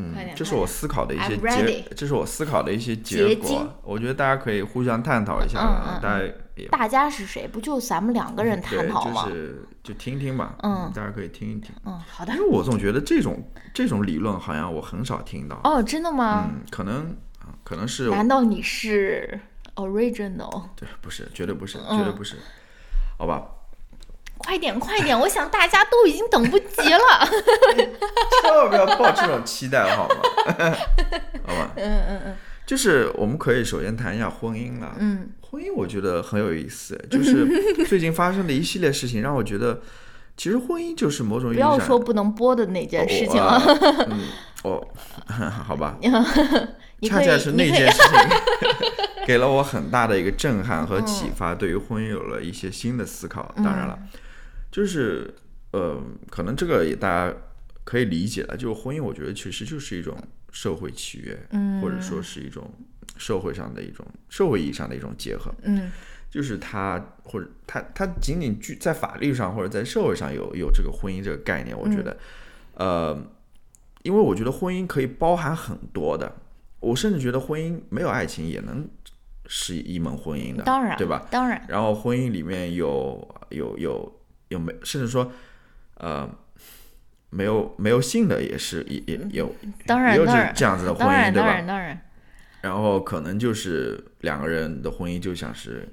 [0.00, 3.66] 嗯这是我思考的一些结这是我思考的一些结果结。
[3.82, 6.24] 我觉得大家可以互相探讨一下嗯啊，嗯大家
[6.56, 7.46] 也大家是谁？
[7.48, 9.24] 不就咱们两个人探，讨吗？
[9.26, 11.74] 就是就听听吧，嗯大家可以听一听。
[11.84, 12.38] 嗯，好的因。
[12.38, 16.48] 为我总觉得这种这种理论好像我很少听到，哦，真的吗？
[16.50, 19.40] 嗯，可能啊，可能是难道你是
[19.76, 20.64] original？
[20.76, 22.36] 对，不是，绝对不是，嗯绝对不是，
[23.18, 23.42] 好吧？
[24.44, 25.18] 快点，快点！
[25.18, 27.28] 我想大家都已经等不及了。
[28.42, 30.14] 千万不要抱这种期待，好吗？
[31.46, 34.94] 好吧，嗯嗯嗯就是我们可以首先谈一下婚姻了。
[34.98, 37.44] 嗯婚姻我觉得很有意思，就是
[37.88, 39.80] 最近发生的一系列事情让我觉得，
[40.36, 43.62] 其实婚姻就是某种意不义上要说不能播的那件事情哦啊。
[44.62, 44.86] 哦，
[45.66, 45.96] 好吧，
[47.02, 48.18] 恰恰是那件事情
[49.26, 53.52] 给了我很大的一个震撼和启发，对于婚姻有了一些新的思考。
[53.56, 53.98] 当然了，
[54.70, 55.32] 就是
[55.72, 57.34] 呃，可能这个也大家
[57.84, 60.16] 可以理解了，就是婚姻，我觉得其实就是一种
[60.52, 62.70] 社会契约，嗯或者说是一种
[63.16, 65.52] 社会上的一种社会意义上的一种结合。
[65.62, 65.90] 嗯
[66.30, 72.16] 就是它或者它它仅仅具在法律上或者在社会上有有这个婚姻这个概念，我觉得，
[72.74, 73.20] 呃，
[74.04, 76.32] 因为我觉得婚姻可以包含很多的，
[76.78, 78.88] 我甚至觉得婚姻没有爱情也能
[79.46, 81.26] 是一门婚姻的，当然对吧？
[81.32, 84.19] 当然，然后婚姻里面有有有
[84.50, 85.32] 有没，甚至说，
[85.94, 86.28] 呃，
[87.30, 89.52] 没有没有性的也是也也有，
[89.86, 91.52] 当然也有这这样子的婚姻，对吧当吧？
[91.54, 92.02] 然当然，
[92.60, 95.88] 然后可能就是两个人的婚姻就像是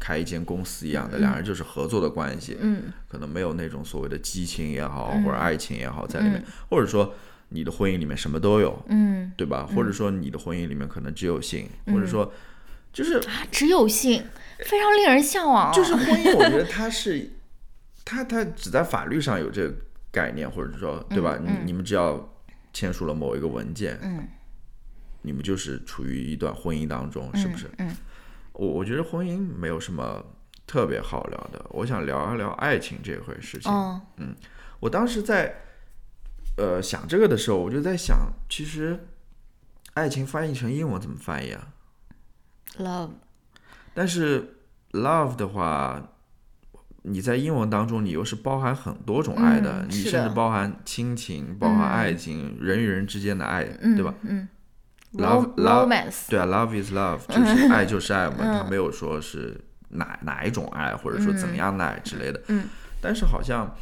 [0.00, 7.14] 开一间公司一样的，两人就是合作的关系，嗯可能没有那种所谓的激情也好嗯或者爱情也好在里面，或者说
[7.50, 9.68] 你的婚姻里面什么都有，嗯对吧？
[9.74, 12.32] 或者说你的婚姻里面可能只有性，或者说
[12.92, 14.24] 就是啊，只有性，
[14.60, 15.72] 非常令人向往、啊。
[15.72, 17.30] 就是婚姻，我觉得它是，
[18.08, 19.74] 它它只在法律上有这个
[20.10, 21.38] 概念，或者说对吧？
[21.38, 22.26] 你你们只要
[22.72, 24.26] 签署了某一个文件，嗯，
[25.20, 27.70] 你们就是处于一段婚姻当中，是不是？
[27.76, 27.94] 嗯
[28.54, 30.24] 我我觉得婚姻没有什么
[30.66, 33.70] 特别好聊的，我想聊一聊爱情这回事情。
[34.16, 34.34] 嗯，
[34.80, 35.54] 我当时在
[36.56, 38.98] 呃想这个的时候，我就在想，其实
[39.92, 41.68] 爱情翻译成英文怎么翻译啊
[42.78, 43.10] ？love，
[43.94, 44.56] 但是
[44.92, 46.14] love 的话，
[47.02, 54.14] 你在英文当中，你又是包含很多种爱的，你甚至包含亲情，包含爱情，人与人之间的爱，嗯，对吧？
[54.22, 54.48] 嗯
[55.14, 59.58] Love- love- 对啊，love is love， 就是爱就是爱嘛，他没有说是
[59.88, 62.38] 哪哪一种爱，或者说怎样的爱之类的。
[62.48, 62.64] 嗯，
[63.00, 63.74] 但是好像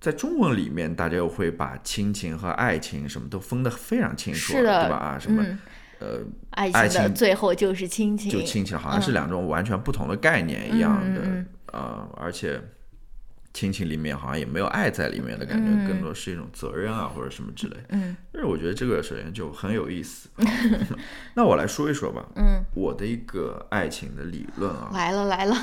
[0.00, 4.96] 在中文里面，大家又会把亲情和爱情什么都分得非常清楚，对吧？
[4.96, 5.58] 啊，什么、嗯，
[5.98, 6.20] 呃，
[6.52, 12.60] 爱爱情最后就是亲情，就亲情，好像是两种完全不同的概念一样的，呃，而且
[13.52, 15.86] 亲情里面好像也没有爱在里面的感觉，嗯。
[15.86, 17.76] 更多是一种责任啊或者什么之类。
[17.90, 18.16] 嗯。
[18.32, 20.28] 但是我觉得这个首先就很有意思。
[21.34, 25.56] 那我来说一说吧，嗯，我的一个爱情的理论啊，来了来了，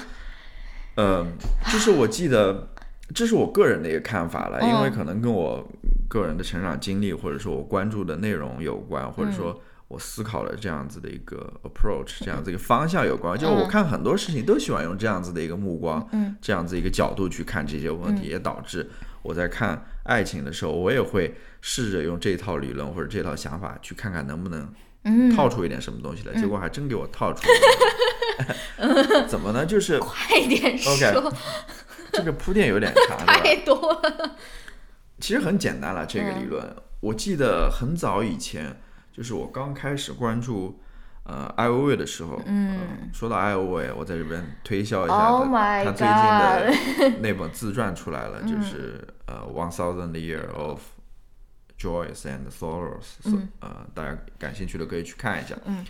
[0.95, 1.26] 呃，
[1.72, 2.69] 就是我记得，
[3.13, 4.91] 这是我个人的一个看法了，因为嗯。
[4.91, 5.67] 可能跟我
[6.08, 9.34] 个人的成长经历，或者说我关注的内容有关，或者嗯。
[9.34, 13.38] 说我思考了这样子的一个 approach，这样子一个方向有关。
[13.38, 18.88] 就我嗯看很多事情都喜欢用这样子的一个目光，嗯，这样子一个角度去看这些问题，也导致
[19.23, 24.71] 我在看爱情的时候，我也会试着用这套理论或者这套想法去看看能不能
[25.06, 26.39] 嗯，套出一点什么东西来。
[26.39, 29.25] 结果还真给我套出来了。
[29.28, 29.65] 怎么呢？
[29.65, 31.34] 就是快点 OK 说，
[32.13, 33.25] 这个铺垫有点长？
[33.25, 34.36] 太多了，
[35.19, 38.80] 其实很简单了，这个理嗯论，我记得很早以前，
[39.19, 40.79] 就是我刚开始关注
[41.23, 42.77] 呃 I O A 的时候，嗯呃
[43.12, 50.79] 说到艾薇薇，我在这边推销一下 Oh 她最近的 那本自传出来了，就是呃 One Thousand Year of
[51.77, 53.19] Joys and Sorrows，、
[53.60, 55.53] 呃，大家感兴趣的可以去看一下。
[55.65, 55.84] 嗯，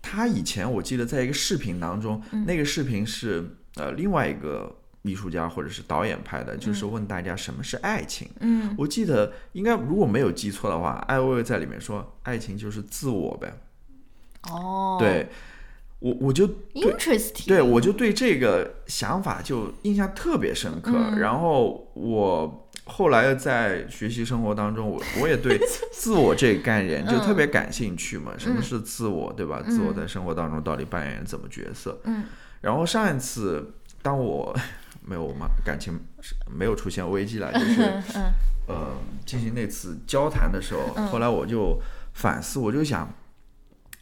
[0.00, 4.72] 他以前我记得在一个视频当中，那个视频是呃另外一个
[5.06, 8.28] 艺术家或者是导演拍的，就是问大家什么是爱情。
[8.40, 13.52] 嗯我记得应该如果没有记错的话，艾薇薇在里面说，爱情就是自我呗。
[14.50, 15.28] 哦，对，
[15.98, 20.92] 我我就对，interesting，对我就对这个想法就印象特别深刻。
[20.94, 25.58] 嗯然后我后来在学习生活当中，我我也对
[25.92, 28.32] 自我这个概念就特别感兴趣嘛。
[28.38, 29.60] 什么是自我，对吧？
[29.68, 31.98] 自我在生活当中到底扮演怎么角色？
[32.04, 32.24] 嗯
[32.62, 34.56] 然后上一次当我
[35.06, 35.98] 没有嘛感情
[36.46, 37.82] 没有出现危机了，就是
[38.66, 41.80] 呃进行那次交谈的时候，后来我就
[42.12, 43.08] 反思，我就想，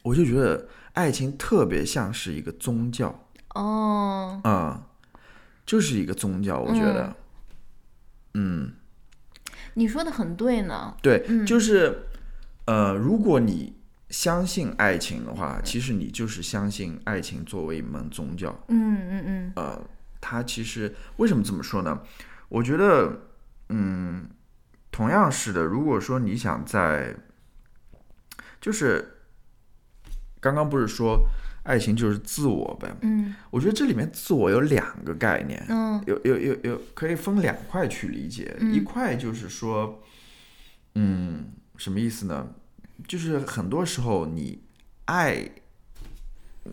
[0.03, 4.83] 我就觉得爱情特别像是一个宗教，哦，嗯，
[5.67, 7.14] 就是一个宗教，我觉得，
[8.33, 8.73] 嗯，
[9.75, 12.07] 你说的很对呢，对，就是
[12.64, 13.77] 呃，如果你
[14.09, 19.53] 相信爱情的话，其实你就是相信爱情作为一门宗教，嗯嗯嗯。
[19.57, 19.83] 呃，
[20.25, 22.01] 它其实为什么这么说呢？
[22.49, 23.21] 我觉得，
[23.69, 24.27] 嗯，
[24.91, 25.63] 同样是的。
[25.63, 27.15] 如果说你想在，
[28.59, 29.19] 就是
[30.41, 31.29] 刚刚不是说
[31.65, 32.91] 爱情就是自我呗？
[33.03, 38.57] 嗯我觉得这里面自我有两个概念，嗯有有有有可以分两块去理解。
[38.73, 40.03] 一块就是说，
[40.95, 42.49] 嗯，什么意思呢？
[43.07, 44.63] 就是很多时候你
[45.05, 45.51] 爱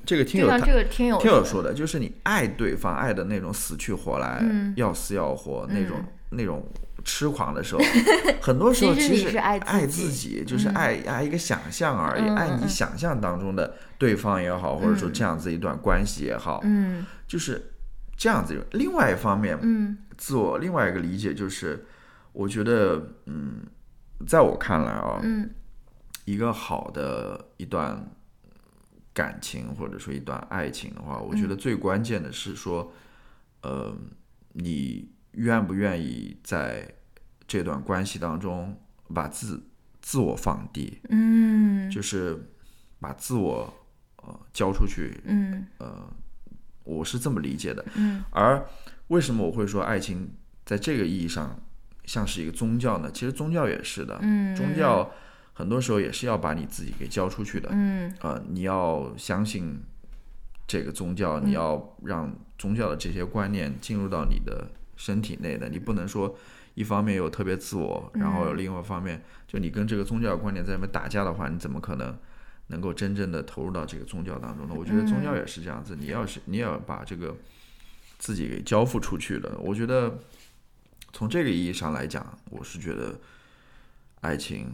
[0.06, 0.73] 这个听友他听
[1.08, 4.73] 友听友说的，就是你爱对方爱的那种死去活来、嗯。
[4.77, 5.97] 要死要活那种、
[6.30, 6.65] 那种
[7.04, 7.82] 痴狂的时候，
[8.41, 17.06] 很多时候 其实爱自爱己自己，就是爱、爱一个想象而已，嗯爱你嗯想象当中的对方也好，或者说这样子一段关系也好，嗯。
[17.27, 17.73] 就是
[18.15, 18.65] 这样子。
[18.71, 19.97] 另外一方面，嗯。
[20.17, 21.86] 自我另外一个理解就是，
[22.32, 23.63] 我觉得，嗯，
[24.27, 25.49] 在我看来啊，嗯。
[26.25, 28.08] 一个好的一段
[29.13, 32.93] 感情或者说一段爱情的话，我觉得最关键的是说，
[33.62, 33.95] 呃，
[34.54, 36.93] 你愿不愿意在
[37.47, 38.80] 这段关系当中
[39.13, 39.62] 把自
[40.02, 42.50] 自我放低，嗯就是
[43.00, 43.74] 把自我
[44.17, 45.19] 呃交出去。
[45.26, 45.67] 嗯
[46.84, 47.86] 我是这么理解的。
[47.95, 48.65] 嗯而
[49.08, 50.34] 为什么我会说爱情
[50.66, 51.59] 在这个意义上
[52.05, 53.12] 像是一个宗教呢？
[53.14, 55.12] 其实宗教也是的，嗯宗教
[55.54, 57.70] 很多时候也是要把你自己给交出去的。
[57.72, 59.80] 嗯呃，你要相信
[60.66, 66.36] 这个宗教，你要让宗教的这些观念进入到你的身体内的，你不能说
[66.74, 72.18] 一方面又特别自我，然后另外一方面就你跟这个宗教观念在里面打架的话，你怎么可能
[72.68, 74.74] 能够真正的投入到这个宗教当中呢？
[74.78, 77.36] 我觉得宗教也是这样子，你要是你也要把这个
[78.18, 79.58] 自己给交付出去了。
[79.60, 80.20] 我觉得
[81.12, 83.20] 从这个意义上来讲，我是觉得
[84.22, 84.72] 爱情。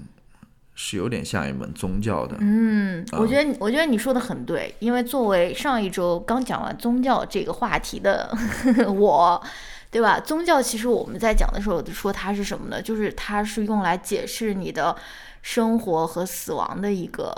[0.80, 2.38] 是有点像一门宗教的。
[2.40, 8.30] 嗯，我觉得我觉得你说的很对，因为作为上一周刚讲完宗教这个话题的
[8.88, 9.42] 我，
[9.90, 10.20] 对吧？
[10.20, 12.80] 宗教其实我们在讲的时候说它是什么呢？
[12.80, 14.96] 就是它是用来解释你的
[15.42, 17.36] 生活和死亡的一个。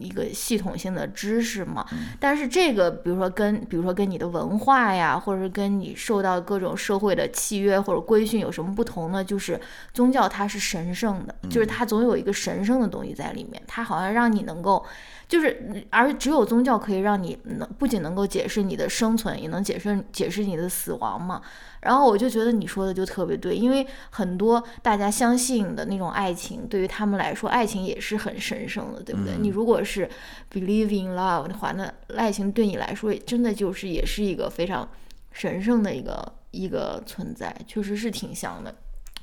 [0.00, 1.86] 一个系统性的知识嘛，
[2.18, 9.22] 但是这个，比如说跟，比如说跟你的文化呀，或者是跟你受到各种社会的契约或者规训有什么不同呢？
[9.22, 9.60] 就是
[9.92, 14.84] 宗教它是神圣的，就是它总有一个神圣的东西在里面，它好像让你能够。
[15.30, 21.40] 就是，而只有宗教可以让你能不仅能够解释你的生存，也能解释解释你的死亡嘛。
[21.82, 29.36] 然后我就觉得你说的就特别对，因为很多大家相信的那种爱情，对于他们来说，爱情也是很神圣的，对不对？
[29.38, 30.10] 你如果是
[30.52, 34.88] believe in love 的话，那爱情对你来说真的就是也是一个非常
[35.30, 38.74] 神圣的一个一个存在，确实是挺像的，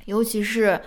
[0.06, 0.80] 尤其是，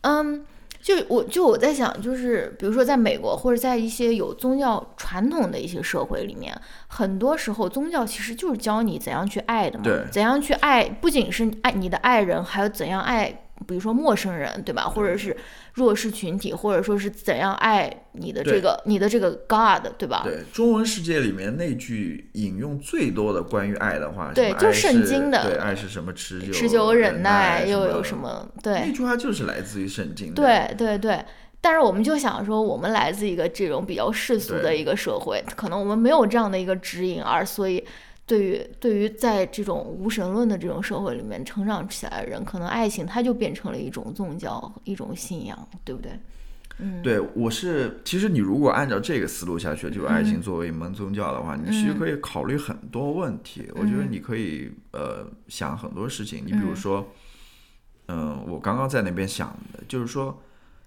[0.00, 0.46] 嗯。
[0.80, 13.44] 就我就我在想，就是比如说在美国或者在一些有宗教传统的一些社会里面，很多时候宗教其实就是教你怎样去爱的嘛，怎样去爱，不仅是爱你的爱人，还有怎样爱。
[13.66, 14.84] 比如说陌生人，对吧？
[14.84, 15.36] 或者是
[15.74, 20.22] 弱势群体，或者说是怎样爱你的这个你的这个 God，对吧？
[20.24, 28.48] 对，中文世界里面那句引用最多的关于爱的话，对，就是圣经的，对，爱是什么持久持久忍耐，又有什么？
[28.62, 30.32] 对，那句话就是来自于圣经。
[30.32, 31.24] 对对对，
[31.60, 37.84] 但是我们就想说，我们来自一个这种比较世俗的一个社会，可能我们没有这样的一个指引，而所以。
[38.28, 46.12] 对于对于在这种无神论的这种社会里面成长起来的人，可能爱情它就变成了一种宗教，一种信仰，对不对？
[46.80, 53.66] 嗯，对，我是其实你如果按照这个思路下去，就爱情作为一门宗教的话，你其实可以考虑很多问题。
[53.74, 56.44] 我觉得你可以呃想很多事情。
[56.44, 57.08] 你比如说，
[58.08, 60.40] 嗯，我刚刚在那边想的就是说，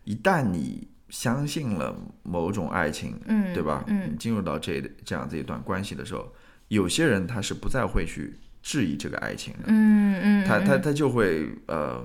[0.03, 3.83] 一旦你相信了某种爱情，嗯，对吧？
[3.87, 6.31] 嗯，进入到这这样子一段关系的时候。
[6.71, 12.01] 有些人他是不再会去质疑这个爱情的，嗯嗯，他他他就会呃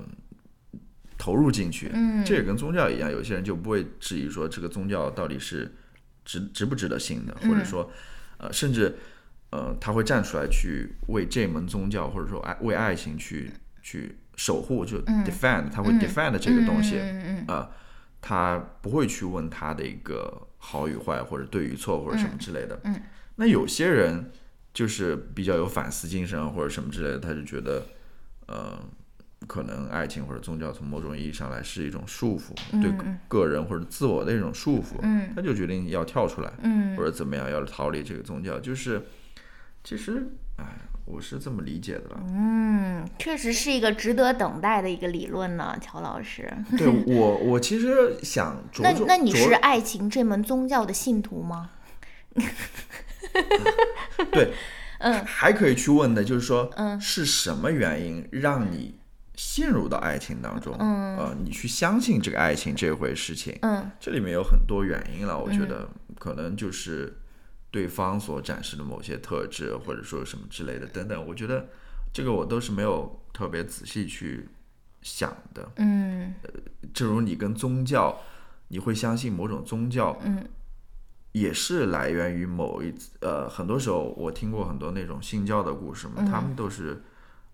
[1.16, 5.72] 投入进去，嗯，这也跟宗教一样，有些人就不会质疑说这个宗教到底是
[6.24, 7.88] 值值不值得信的，或者说
[8.38, 8.92] 呃甚至
[9.50, 13.48] 呃他会站出来去为这门宗教或者说爱为爱情去
[13.82, 16.98] 去守护，就 defend，他会 defend 这个东西，
[17.46, 17.70] 啊，
[18.20, 23.00] 他不会去问他的一个好与坏或者对与错或者什么之类的，嗯，
[23.36, 24.32] 那有些人。
[24.76, 27.86] 就是比较有反思精神或者什么之类的，他就觉得，
[28.46, 28.78] 呃，
[29.46, 32.52] 可能爱情或者宗教从某种意义上来是一种束缚，
[32.82, 32.92] 对
[33.26, 35.00] 个人或者自我的一种束缚，
[35.34, 36.52] 他就决定要跳出来，
[36.94, 38.60] 或者怎么样要逃离这个宗教。
[38.60, 39.00] 就是，
[39.82, 40.26] 其实，
[40.58, 40.66] 哎，
[41.06, 42.20] 我是这么理解的了。
[42.28, 46.52] 嗯，确实是一个值得等待的一个理论呢，乔老师。
[46.76, 51.70] 对我，我其实想，那那你是爱情这门宗教的信徒吗？
[54.32, 54.52] 对，
[54.98, 58.98] 嗯，还可以去问的，就是说，嗯，是什么原因让你
[59.34, 60.74] 陷入到爱情当中？
[60.78, 63.56] 嗯，呃，你去相信这个爱情这回事情？
[63.62, 67.18] 嗯，这里面有很多原因了，我觉得可能就是
[67.70, 71.26] 对方所展示的某些特质，或者说什么之类的等等。
[71.26, 71.68] 我觉得
[72.12, 74.48] 这个我都是没有特别仔细去
[75.02, 75.70] 想的。
[75.76, 76.50] 嗯，呃，
[76.94, 78.18] 正如你跟宗教，
[78.68, 80.42] 你会相信某种宗教，嗯。
[81.36, 87.02] 也是来源于某一次，呃，很多时候我听过很多那种信教的故事嘛，他们都是，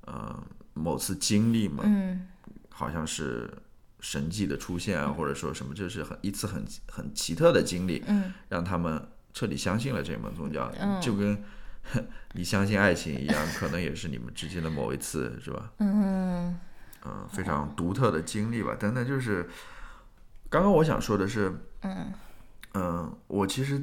[0.03, 0.41] 呃，
[0.75, 2.29] 某次经历嘛，嗯，
[2.69, 3.51] 好像是
[3.99, 10.71] 神迹的出现啊，或者说什么，就是很一次很很奇特的经历，嗯，让他们彻底相信了这门宗教，
[11.01, 11.43] 就跟
[12.35, 15.73] 你相信爱情一样， 可能也是你们之间的某一次，是吧？
[15.79, 16.57] 嗯。
[17.05, 19.51] 嗯，非常独特的经历吧，等等，就是
[20.49, 22.13] 刚刚我想说的是，嗯。
[22.75, 23.83] 嗯，我其实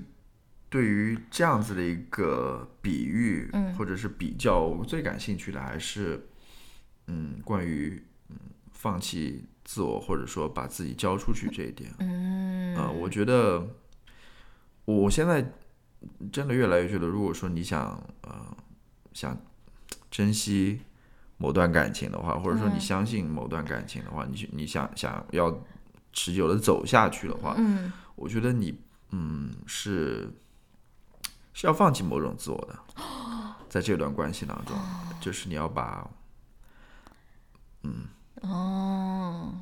[0.68, 6.28] 对于这样子的一个比喻，或者是比较，我最感兴趣的还是，
[7.08, 8.36] 嗯，关于嗯
[8.72, 11.92] 放弃自我或者说把自己交出去这一点。
[12.00, 13.68] 嗯，啊，我觉得
[14.86, 15.54] 我现在
[16.32, 18.58] 真的越来越觉得，如果说你想呃
[19.14, 19.40] 想
[20.10, 20.82] 珍惜
[21.38, 25.64] 某段感情的话，或者说你相信某段感情的话，你你想想要
[26.12, 27.92] 持久的走下去的话，嗯。
[28.20, 28.78] 我觉得你，
[29.12, 30.30] 嗯，是
[31.54, 32.78] 是要放弃某种自我的，
[33.70, 34.76] 在这段关系当中，
[35.22, 36.10] 就是你要把，
[37.84, 38.06] 嗯，
[38.42, 39.54] 哦，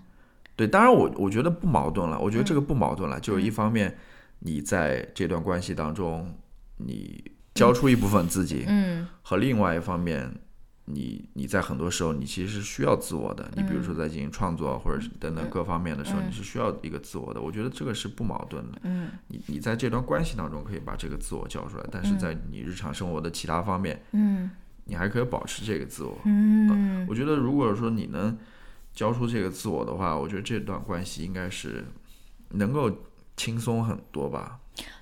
[0.56, 3.98] 对，当然我我觉得不矛盾了，我觉得这嗯个不矛盾了，就是一方面
[4.40, 6.36] 你在这段关系当中，
[6.78, 9.08] 你交出一部分自己，嗯。
[9.22, 10.34] 和另外一方面，
[10.90, 13.52] 你你在很多时候你其实是需要自我的。
[13.56, 17.42] 你比如说在进行创作或者是等等各方面的时候，你是需要一个自我的。
[17.42, 18.80] 我觉得这个是不矛盾的。
[18.84, 24.50] 嗯你你在这段关系当中可以把这个自我交出来，但是在你日常生活的其他方面，嗯
[24.86, 26.18] 你还可以保持这个自我。
[26.24, 28.38] 嗯我觉得如果说你能
[28.94, 31.86] 交出这个自我的话，我觉得这段关系应该是
[32.52, 32.90] 能够
[33.36, 34.60] 轻松很多吧。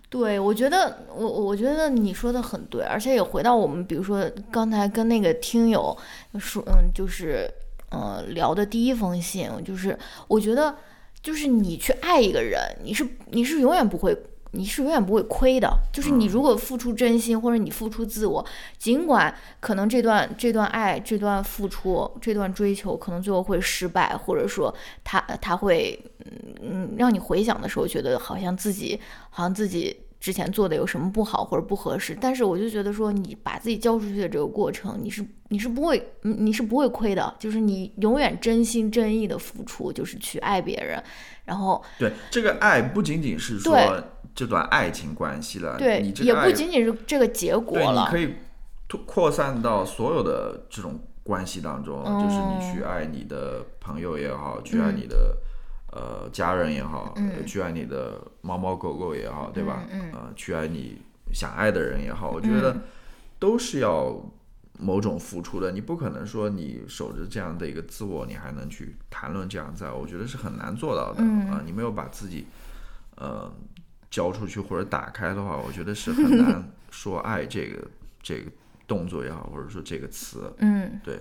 [0.10, 5.96] 对，我觉得我我觉得你说的很对，而且也回到我们，比如说刚才跟那个听友
[6.40, 7.50] 说，嗯，就是
[7.90, 9.98] 呃聊的第一封信，就是
[10.28, 10.76] 我觉得
[11.22, 14.16] 就是你去爱一个人，你是你是永远不会。
[14.52, 18.46] 你是永远不会亏的，就是你如果付出真心，或者你付出自我，
[18.78, 24.74] 尽管可能这段这段爱、这段付出、这段追求，可能最后会失败，或者说
[25.04, 41.04] 他他会嗯嗯让你回想的时候，觉得好像自己好像自己之前做的有什么不好或者不合适，但是我就觉得说，你把自己交出去的这个过程，你是你是不会嗯你是不会亏的，就是你永远真心真意的付出，就是去爱别人，
[41.44, 44.04] 然后对，这个爱不仅仅是说对
[44.36, 48.08] 这段爱情关系了，对你，这个也不仅仅是这个结果对，你了。
[48.12, 48.36] 可，以
[48.88, 55.38] 拓扩散到所有的这种关系当中，就是你去哦爱你的朋友也好，去嗯爱你的、
[55.92, 59.84] 呃家人也好，呃去爱你的猫猫狗狗也好，对吧？
[59.90, 61.02] 嗯呃，去爱你
[61.34, 62.76] 想爱的人也好，我觉得
[63.40, 64.14] 都是要
[64.78, 65.72] 某种付出的。
[65.72, 72.46] 你不可能说你守着这样的一个自我，你还能去谈论这样在，我觉得是很难做到的啊、你没有把自己
[73.16, 73.50] 呃
[74.16, 77.86] 交出去或者打开的话，我觉得是很难说爱这个
[78.24, 78.50] 这个
[78.88, 80.56] 动作也好，或者说这个词。
[80.60, 81.20] 嗯，对，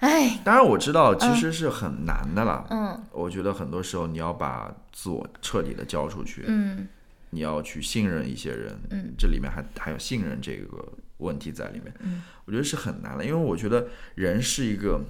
[0.00, 2.66] 哎，当然我知道其实是很难的啦。
[2.70, 3.04] 嗯。
[3.12, 6.88] 我觉得很多时候你要把自我彻底的交出去，嗯。
[7.30, 15.00] 你要去信任一些人，嗯，这里面还还有信任这个问题在里面，嗯，我觉得是很难的，因为我觉得人是一个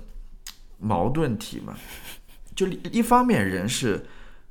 [0.78, 1.74] 矛盾体嘛，
[2.54, 4.04] 就一一方面人是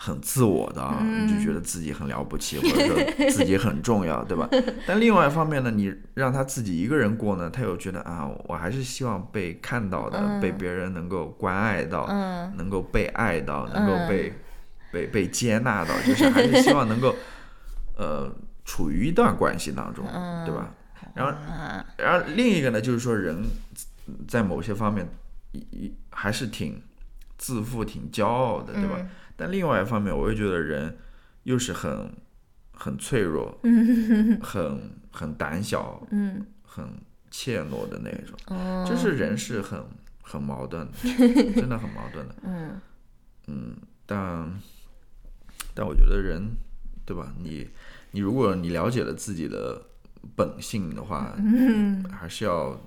[0.04, 1.28] 很自我的啊，嗯。
[1.28, 4.50] 你就觉得自己很了不起，或者说自己很重要， 对吧？
[4.88, 12.52] 但另外一方面呢，你让他自己一个人过呢，他又觉得啊，我还是希望被看到的，被别人能够关爱到，嗯。
[12.58, 14.34] 能够被爱到，能够被、
[14.92, 17.16] 被被接纳到，就是还是希望能够
[17.96, 18.34] 呃
[18.66, 20.04] 处于一段关系当中，
[20.46, 20.74] 对吧？
[21.14, 23.44] 然后啊然后另一个呢，就是说人
[24.28, 25.08] 在某些方面
[25.52, 26.82] 一一还是挺
[27.38, 28.98] 自负、挺骄傲的，对吧？
[29.42, 30.98] 嗯但另外一方面，我又觉得人
[31.44, 32.12] 又是很
[32.74, 33.58] 很脆弱，
[34.42, 36.86] 很很胆小，嗯很
[37.30, 39.84] 怯懦的那种，哦就是人是很
[40.22, 40.98] 很矛盾的，
[41.60, 42.36] 真的很矛盾的。
[42.44, 42.80] 嗯
[43.48, 43.76] 嗯，
[44.06, 44.52] 但
[45.74, 46.52] 但我觉得人，
[47.06, 47.34] 对吧？
[47.40, 47.68] 你
[48.12, 49.82] 你如果你了解了自己的
[50.36, 52.80] 本性的话，嗯还是要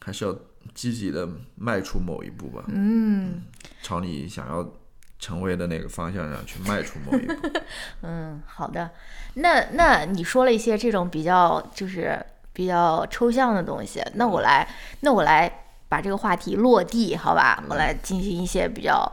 [0.00, 0.36] 还是要
[0.74, 3.42] 积极的迈出某一步吧，嗯
[3.82, 4.72] 朝你想要
[5.18, 7.48] 成为的那个方向上去迈出某一步。
[8.02, 8.90] 嗯，好的。
[9.34, 12.18] 那那你说了一些这种比较就是
[12.52, 14.66] 比较抽象的东西，那我来
[15.00, 15.50] 那我来
[15.88, 17.62] 把这个话题落地，好吧？
[17.68, 19.10] 我来进行一些比较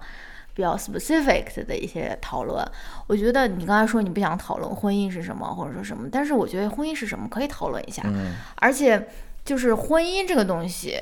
[0.53, 2.65] 比较 specific 的一些讨论。
[3.07, 9.09] 我觉得你刚才说你不想讨论婚姻是什么，或者说什么，但是我觉得婚姻是什么可以讨论一下，嗯而且
[9.43, 11.01] 就是婚姻这个东西。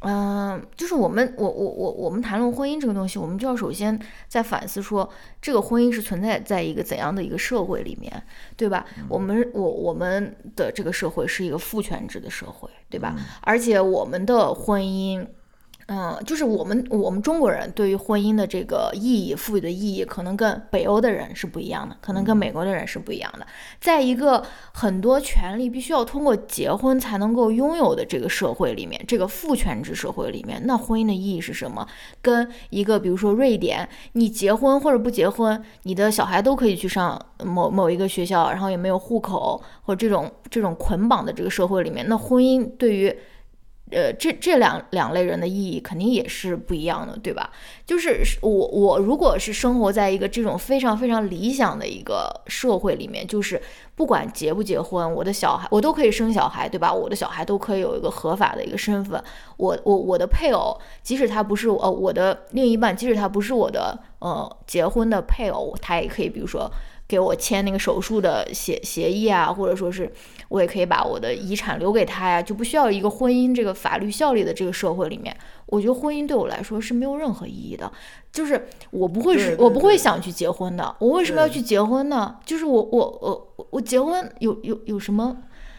[0.00, 5.08] 嗯，就是我们，我我我我们谈论婚姻这个东西，我们就要首先在反思说，
[5.42, 8.22] 这个婚姻是存在在一个怎样的一个社会里面，
[8.56, 8.86] 对吧？
[9.08, 13.16] 我们我我们的这个社会是一个父权制的社会，对吧？
[13.40, 15.26] 而且我们的婚姻。
[15.90, 23.46] 嗯，就是我们我们中国人对于婚姻的这个意义赋予的意义，可能跟北欧的人是不一样的，可能跟美国的人是不一样的。
[23.80, 31.88] 在一个很多权利必须要通过结婚才能够拥有的这个社会里面，这个父权制社会里面，那婚姻的意义是什么？
[32.20, 43.16] 跟一个比如说瑞典，你结婚或者不结婚，你的小孩都可以去上某某一个学校，然后也没有户口或者这种这种捆绑的这个社会里面，那婚姻对于
[43.90, 47.50] 呃，这这两两类人的意义肯定也是不一样的，对吧？
[47.86, 53.60] 就是我我如果是生活在一个这种非常非常理想的一个社会里面，就是
[53.94, 56.92] 不管结不结婚，我的小孩我都可以生小孩，对吧？
[56.92, 59.22] 我的小孩都可以有一个合法的一个身份。
[59.56, 66.70] 我我我的配偶，即使他不是呃我的另一半，即使他不是我的呃结婚的配偶，他也可以比如说
[67.08, 70.12] 给我签那个手术的协协议啊，或者说是
[70.50, 75.34] 我也可以把我的遗产留给他呀，就不需要一个婚姻这个法律效力的这个社会里面，
[75.66, 77.90] 我觉得婚姻对我来说是没有任何意义的，
[78.30, 82.36] 就是我不会是我不会想去结婚的，我为什么要去结婚呢？
[82.44, 85.38] 就是我我我我我结婚有有有什么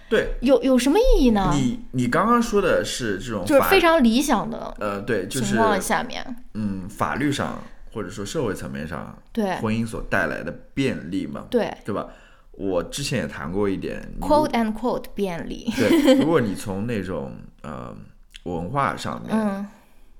[0.09, 0.33] 对。
[0.41, 1.51] 有有什么意义呢？
[1.53, 6.25] 你你刚刚说的是这种就是非常理想的呃对，就是情况下面，
[6.55, 7.61] 嗯法律上
[7.91, 12.07] 或者说社会层面上，对婚姻所带来的便利嘛，对对吧？
[12.51, 17.95] 我之前也谈过一点，quote and quote 便利，对， 如果你从那种呃
[18.43, 19.65] 文化上面，嗯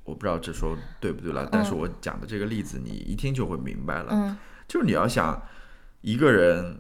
[0.05, 4.07] 我不知道这说对不对了，但是我讲的这个例子，你一听就会明白了。
[4.11, 5.41] 嗯就是你要想
[6.01, 6.77] 一个人，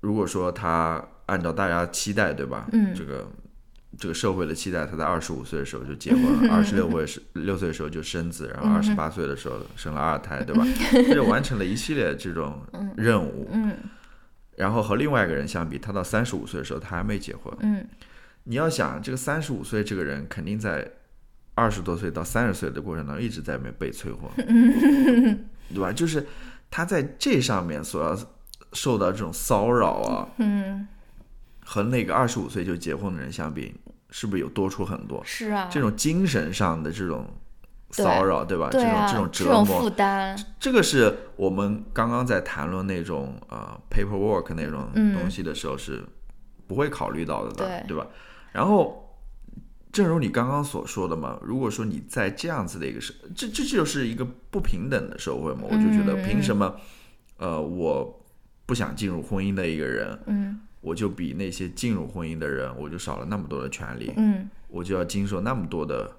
[0.00, 2.68] 如果说他按照大家期待，对吧？
[2.72, 3.26] 嗯这个
[3.98, 10.64] 这个社会的期待，他在二十五岁的时候就结婚了，二十六岁是六岁的时候就生子，然后二十八岁的时候生了二胎，对吧？
[11.08, 12.60] 他就完成了一系列这种
[12.96, 13.48] 任务。
[13.52, 13.76] 嗯
[14.56, 17.52] 然后和另外一个人相比，他到三十五岁的时候他还没结婚。
[17.60, 17.86] 嗯
[18.44, 20.86] 你要想，这个三十五岁这个人肯定在
[21.54, 24.30] 二十多岁到三十岁的过程当中一直在被被催婚，
[25.72, 25.92] 对吧？
[25.92, 26.26] 就是
[26.70, 28.18] 他在这上面所要
[28.72, 30.86] 受到这种骚扰啊，嗯，
[31.72, 33.72] 和那个二十五岁就结婚的人相比，
[34.10, 35.22] 是不是有多出很多？
[35.24, 37.24] 是啊，这种精神上的这种
[37.92, 38.68] 骚扰，对吧？
[38.72, 46.04] 对啊，这种这这种种折磨负，担，这个是我们刚刚在谈论那种呃 paperwork 那种嗯东西的时候是
[46.66, 48.04] 不会考虑到的，对对吧？
[48.50, 49.16] 然后，
[49.92, 56.74] 正如你刚刚所说的嘛，如果说你在这样子的一个社，这这就是一个不平等的社会嘛，我就觉得嗯凭什么，
[57.36, 58.26] 呃，我
[58.66, 64.48] 不想进入婚姻的一个人，嗯我就比那些进入婚姻的人，我就少了那么多的权利，嗯。
[64.68, 66.10] 我就要经受那么多的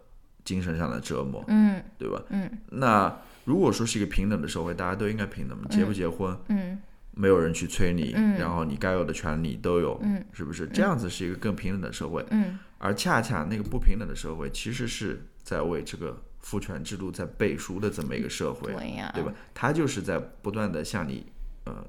[0.43, 1.82] 精神上的折磨，嗯。
[1.97, 2.22] 对吧？
[2.30, 2.49] 嗯。
[2.70, 6.80] 那如果说是一个平等的社会，大家都应该平等，结不结婚，嗯。
[7.14, 8.38] 没有人去催你，嗯。
[8.38, 10.24] 然后你该有的权利你都有，嗯。
[10.32, 10.68] 是不是？
[10.68, 12.59] 这样子是一个更平等的社会，嗯。
[12.78, 19.32] 而恰恰那个不平等的社会，其实是在为这个父权制度在背书的这么一个社会，对呀，对吧？
[19.53, 21.26] 它就是在不断的向你
[21.66, 21.86] 呃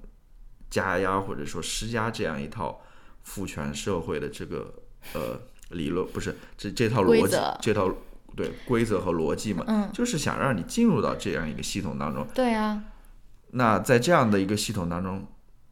[0.73, 2.81] 加压或者说施加这样一套
[3.23, 4.73] 父权社会的这个
[5.13, 7.93] 呃理论，不是这这套逻辑，这套
[8.35, 12.27] 对规则和逻辑嘛，嗯就是想让你进入到这样一个系统当中。
[12.35, 12.83] 对呀，
[13.51, 15.27] 那在这样的一个系统当中，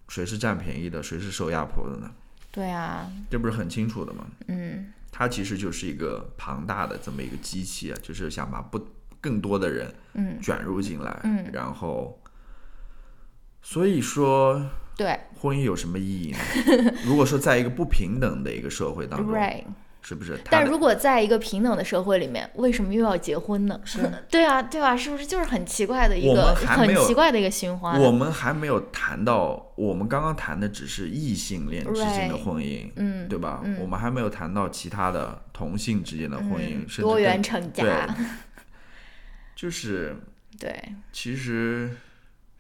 [0.09, 2.11] 谁是占便宜的，谁是受压迫的呢？
[2.53, 4.27] 对呀，这不是很清楚的吗？
[4.49, 8.81] 嗯它其实就是一个庞大的这么一个机器啊，就是想把不
[9.21, 12.19] 更多的人嗯卷入进来，嗯然后，
[13.63, 14.65] 所以说
[14.97, 16.39] 对婚姻有什么意义呢？
[17.05, 19.65] 如果说在一个不平等的一个社会当中，，right。
[20.03, 20.41] 是不是？
[20.51, 23.79] 但如果在一个平等的社会里面，为什么又要结婚呢？
[23.85, 23.99] 是
[24.31, 24.97] 对啊，对吧？
[24.97, 28.01] 是不是就是很奇怪的一个很奇怪的一个循环？
[28.01, 33.61] 我们还没有谈到，我们刚刚谈的只是异性恋之间的婚姻嗯，对吧？
[33.63, 38.17] 嗯我们还没有谈到其他的同性之间的婚姻，嗯甚至多元成对家，
[39.55, 40.17] 就是
[40.59, 40.83] 对，
[41.13, 41.91] 其实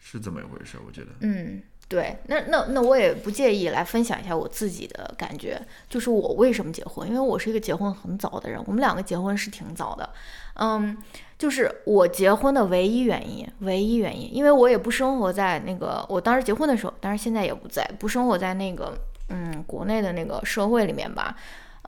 [0.00, 1.08] 是这么一回事，我觉得。
[1.20, 10.08] 嗯，对，那那那我也不介意来分享一下我自己的感觉，就是我为什么结婚，因为我是一个结婚很早的人，我们两个结婚是挺早的，
[10.54, 10.96] 嗯，
[11.38, 18.98] 就是我结婚的唯一原因，唯一原因，因为我也不生活在那个我当时结婚的时候，当然现在也不在，不生活在那个
[19.28, 21.36] 嗯国内的那个社会里面吧。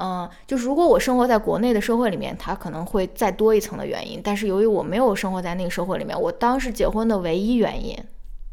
[0.05, 4.21] 嗯，就是如果我生活在国内的社会里面，它可能会再多一层的原因。
[4.21, 7.97] 但是由于我没有生活在那个社会里面，我当时结婚的唯一原因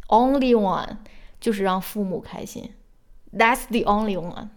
[0.10, 0.98] ，only one，
[1.40, 2.70] 就是让父母开心
[3.36, 4.50] ，That's the only one，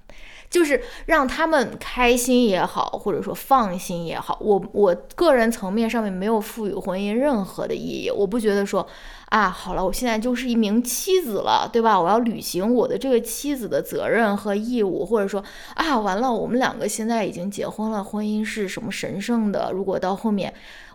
[0.53, 8.87] 就是让他们开心也好，或者说放心也好，我我个人层面上面没有赋予婚姻任何的意义，我不觉得说
[9.31, 11.99] 啊，好了，我现在就是一名妻子了，对吧？
[11.99, 15.43] 我要履行我的这个妻子的责任和义务，或者说
[15.75, 19.73] 啊，完了，我们两个现在已经结婚了，婚姻是什么神圣的？
[19.73, 20.53] 如果到后面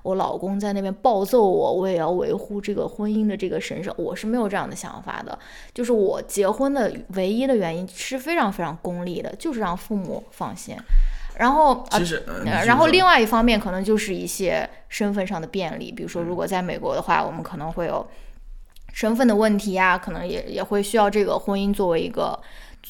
[0.07, 5.37] 我老公在那边暴揍我，我也要维护这个婚姻的这个神圣，我是没有这样的想法的。
[5.73, 10.77] 就是我结婚的唯一的原因是非常非常功利的，就是让父母放心。
[11.37, 12.23] 然后，呃其实，
[12.65, 18.07] 然后另外一方面可能就是一些身份上的便利，比如说如果在美国的话，我们可能会有
[18.93, 22.39] 身份的问题呀、可能也也会需要这个婚姻作为一个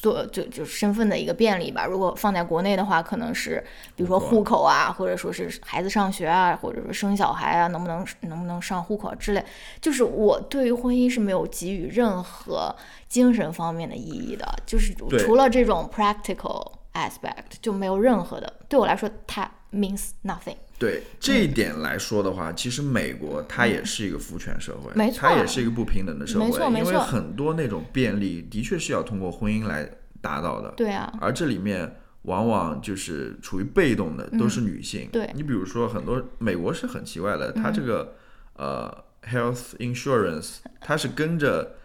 [0.00, 1.84] 做就就是身份的一个便利吧。
[1.84, 3.64] 如果放在国内的话，可能是
[3.96, 9.44] 比如说户口啊，或者说是孩子上学啊，或者说生小孩啊，能不能能不能上户口之类。
[9.80, 12.74] 就是我对于婚姻是没有给予任何
[13.08, 20.56] 精神方面的意义的，就是除了这种 practical aspect 就没有任何的，对我来说它 means nothing。
[20.78, 35.06] 对这一点来说的话，其实美国它也是一个父权社会，没错它也是一个不平等的社会，没错没错因为很多那种便利的确是要通过婚姻来达到的，对啊，而这里面往往就是处于被动的都是女性。
[35.06, 38.14] 嗯对嗯你比如说很多美国是很奇怪的，它这个
[38.54, 41.76] 呃 health insurance 它是跟着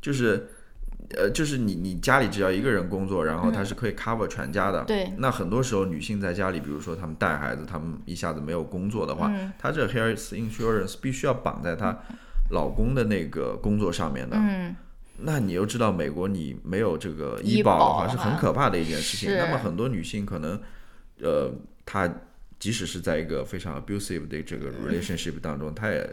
[0.00, 0.48] 就是。
[1.10, 4.82] 呃，就是你你家里只要一个人工作，然后他是可以 cover 全家的。
[4.82, 11.96] 嗯对那很多时候女性在家里，比如说她们带孩子，她们一下子没有工作的话，嗯她这 health insurance 必须要绑在她
[12.50, 14.36] 老公的那个工作上面的。
[14.36, 14.74] 嗯，
[15.18, 19.28] 那你又知道美国你没有这个医医保的话是很可怕的一件事情。
[19.28, 20.60] 是那么很多女性可能，
[21.20, 21.52] 呃，
[21.84, 22.10] 她
[22.58, 26.08] 即使是在一个非常 abusive 的这个 relationship 当中，她也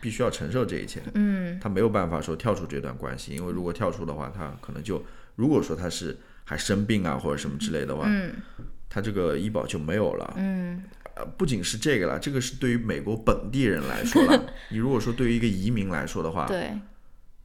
[0.00, 1.00] 必须要承受这一切。
[1.14, 5.02] 嗯，他没有办法说跳出这段关系，因为如果跳出的话，他可能就
[5.36, 8.32] 如果说他是还生病啊或者什么之类的话，嗯
[8.88, 10.36] 他这个医保就没有了。
[11.36, 14.52] 不仅是这个了，这个是对于美国本地人来说了。
[14.70, 16.72] 你如果说对于一个移民来说的话，对，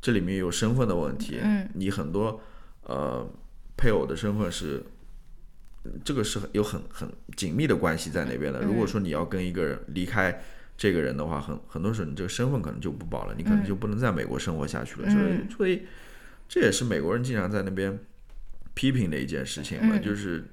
[0.01, 2.41] 这里面有身份的问题，嗯，你很多
[2.83, 3.29] 呃
[3.75, 4.81] 配偶的身份是，
[6.05, 8.61] 这个是有很很紧密的关系在那边的。
[8.61, 10.41] 如果说你要跟一个人离开
[10.77, 15.09] 这个人的话，很很多时候你这个身份可能就不保了，你可能就不能在美国生活下去了。
[15.09, 15.87] 所以所以
[16.47, 17.99] 这也是美国人经常在那边
[18.73, 20.45] 批评的一件事情嘛，就是。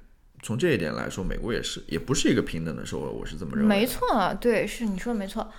[0.45, 3.69] 从这一点来说，美国也是也不是一个平等的社会，我是这么认为。
[3.69, 5.49] 没错，对，是你说的没错。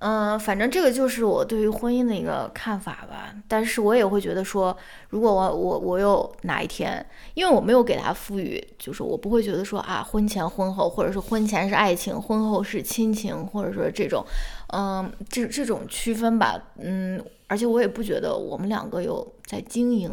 [0.00, 3.34] 嗯、反正这个就是我对于婚姻的一个看法吧。
[3.48, 4.76] 但是我也会觉得说，
[5.08, 14.24] 如果我我我有哪一天，因为我没有给他赋予，就是我不会觉得说啊，婚前婚后，或者是婚前是爱情，婚后是亲情，或者说这种，
[14.72, 20.12] 嗯，这这种区分吧，嗯，而且我也不觉得我们两个有在经营。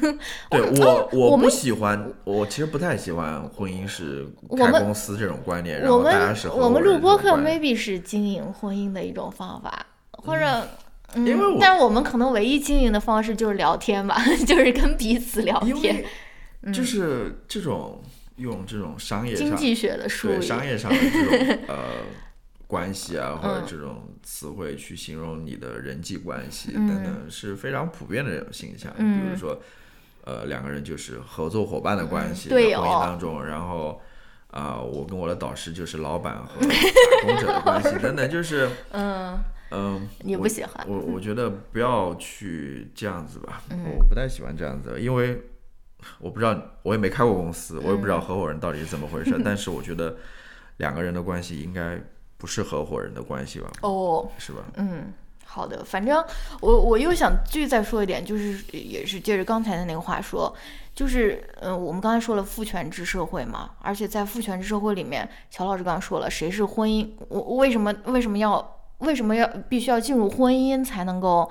[0.52, 10.68] 对我我，不喜欢，我其实不太喜欢婚姻是开公司这种观念，然我后大家们是合我们录播课这种观念 maybe 是经营婚姻的一种方法，或者。
[11.14, 16.04] 嗯，因为我但是我们可能唯一经营的方式就是聊天吧， 就是跟彼此聊天
[16.62, 18.02] 为，就是这种
[18.38, 20.42] 用这种商业上经济学的术对语。
[20.42, 21.76] 商业上的这种 呃
[22.66, 26.88] 关系啊，或者嗯这种词汇去形容你的人际关系嗯。
[26.88, 28.92] 等等，是非常普遍的这种现象。
[28.96, 29.20] 嗯。
[29.20, 29.60] 比如说，
[30.24, 34.00] 呃，两个人就是合作伙伴的关系，婚姻当中，然后。
[34.48, 39.38] 啊、我跟我的导师就是老板和 打工者的关系等等，就是嗯，
[39.70, 40.86] 嗯，你我不喜欢。
[40.88, 43.84] 我我觉得不要去这样子吧，嗯。
[43.98, 45.42] 我不太喜欢这样子，因为
[46.18, 50.16] 我不知道，我也没开过公司，我也不知道合伙人到底是怎么回事， 但是我觉得
[50.78, 52.00] 两个人的关系应该
[52.46, 54.62] 不是合伙人的关系吧，哦，是吧？
[54.76, 55.12] 嗯，
[55.44, 56.24] 好的，反正
[56.60, 60.54] 我我又想继续再说一点，就是也是接着刚才的那个话说，
[60.94, 71.50] 就是嗯、呃我们刚才说了父权制社会嘛，而且在父权制社会里面，乔老师刚刚说了，谁是婚姻，我我为什么为什么要为什么要必须要进入婚姻才能够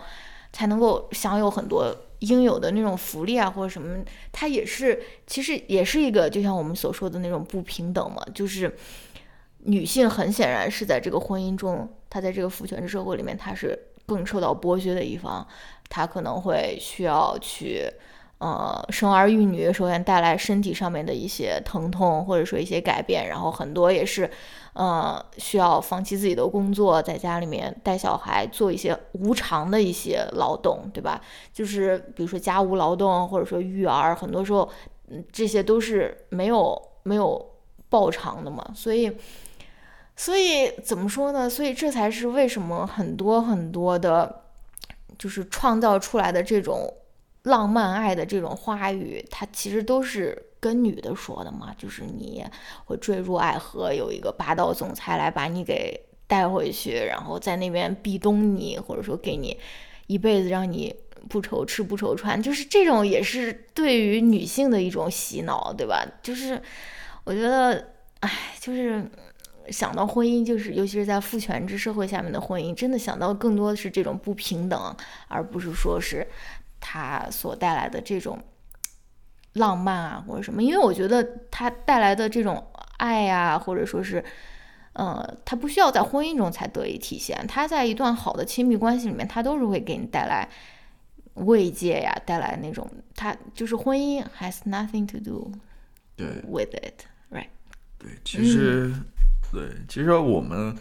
[0.54, 8.74] 才能够享有很多应有的那种福利啊，或者什么，它也是其实也是一个就像我们所说的那种不平等嘛，就是
[9.66, 15.46] 女性很显然是在这个婚姻中，她在这个父权制社会里面，她是更受到剥削的一方，
[15.90, 17.92] 她可能会需要去。
[18.38, 24.30] 呃，生儿育女首先带来身体上面的一些疼痛，或者说一些改变，然后很多也是，
[24.74, 31.20] 呃，需要放弃自己的工作，在家里面带小孩，做一些无偿的一些劳动，对吧？
[31.54, 34.70] 就是比如说家务劳动，或者说育儿，很多时候，
[35.08, 37.54] 嗯，这些都是没有没有
[37.88, 39.10] 报偿的嘛，所以，
[40.18, 41.50] 所以怎么说呢？
[41.50, 44.44] 所以这才是为什么很多很多的，
[45.18, 46.94] 就是创造出来的这种
[47.44, 52.46] 浪漫爱的这种话语，它其实都是跟女的说的嘛，就是你
[52.86, 59.60] 会坠入爱河，有一个霸道总裁来把你给带回去，然后在那边壁咚你，或者说给你
[60.08, 60.96] 一辈子让你
[61.28, 66.08] 不愁吃不愁穿，就是这种也是对于女性的一种洗脑，对吧？
[66.24, 66.62] 就是
[67.26, 67.92] 我觉得，
[68.22, 69.06] 哎，就是。
[69.72, 74.96] 想到婚姻，就是尤其是在父权制社会下面的婚姻，真的想到更多的是这种不平等，
[75.28, 76.28] 而不是说是
[76.80, 78.40] 它所带来的这种
[79.54, 80.62] 浪漫啊或者什么。
[80.62, 82.66] 因为我觉得它带来的这种
[82.98, 84.24] 爱呀、或者说是，
[84.94, 90.48] 呃，它不需要在婚姻中才得以体现，它在一段好的亲密关系里面，它都是会给你带来
[91.34, 95.52] 慰藉呀，带来那种，它就是婚姻 has nothing to do
[96.16, 97.48] 对 with it，right？
[97.98, 99.06] 对，其实、嗯
[99.56, 100.76] 对，其实我们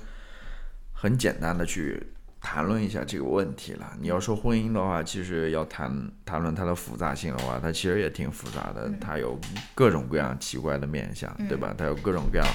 [0.93, 2.09] 很简单的去
[2.41, 3.97] 谈论一下这个问题了。
[4.01, 9.39] 你要说婚姻的话，其实要谈谈论它的复杂性的话，它其实也挺复杂的，它有
[9.77, 11.73] 各种各样奇怪的面相，对吧？
[11.79, 12.47] 它有各种各样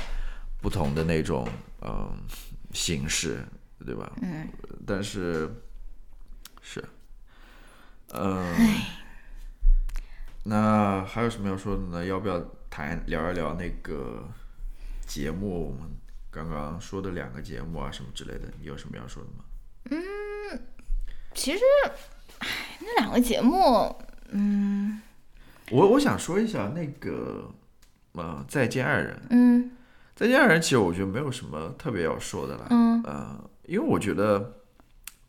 [0.61, 1.47] 不同的那种
[1.81, 2.11] 嗯
[2.73, 3.39] 形式，
[3.85, 4.11] 对吧？
[4.21, 4.47] 嗯，
[4.85, 5.49] 但是
[6.61, 6.83] 是，
[8.13, 8.53] 嗯，
[10.43, 12.05] 那还有什么要说的呢？
[12.05, 14.27] 要不要谈聊一聊那个
[15.07, 15.67] 节目？
[15.67, 15.89] 我们
[16.47, 19.43] 刚刚说的两个节目啊，什么之类的，你有什么要说的吗？
[19.91, 20.59] 嗯
[21.33, 21.63] 其实，
[22.39, 22.47] 唉，
[22.79, 23.95] 那两个节目，
[24.29, 25.01] 嗯
[25.69, 27.51] 我我想说一下那个，
[28.13, 29.71] 呃，再见爱人，嗯
[30.15, 34.59] 再见爱人，其实我觉得没有什么特别要说的了，嗯呃，因为我觉得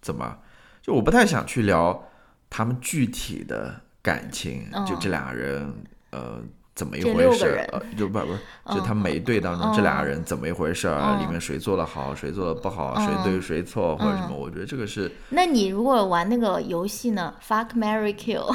[0.01, 0.39] 怎么，
[0.81, 2.09] 就我不太想去聊
[2.49, 5.73] 他们具体的感情，哦就这俩人，
[6.11, 6.43] 呃，
[6.81, 7.63] 怎么一回事？
[7.73, 8.39] 呃，就不不是，
[8.75, 10.89] 就嗯他每一对当中嗯这俩人怎么一回事
[11.21, 14.29] 里面谁做的好，谁做的不好，谁嗯对谁错或者什么？
[14.31, 18.51] 嗯我觉得这个是那你如果玩那个游戏呢？Fuck Mary Kill，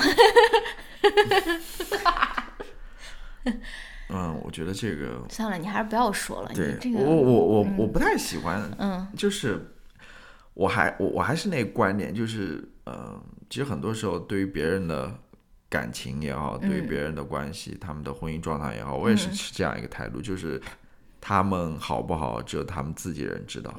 [4.09, 6.49] 嗯，我觉得这个 算了，你还是不要说了。
[6.55, 9.63] 对你这个，我我我我不太喜欢，嗯就是
[10.55, 15.11] 我还我我还是那个观点，就是呃，其实很多时候对于别人的
[15.69, 20.61] 感情也好，对别人的关系，他们的婚姻状态也好，我也是持这样一个态度，就是
[21.19, 23.73] 他们好不好，只有他们自己人知道，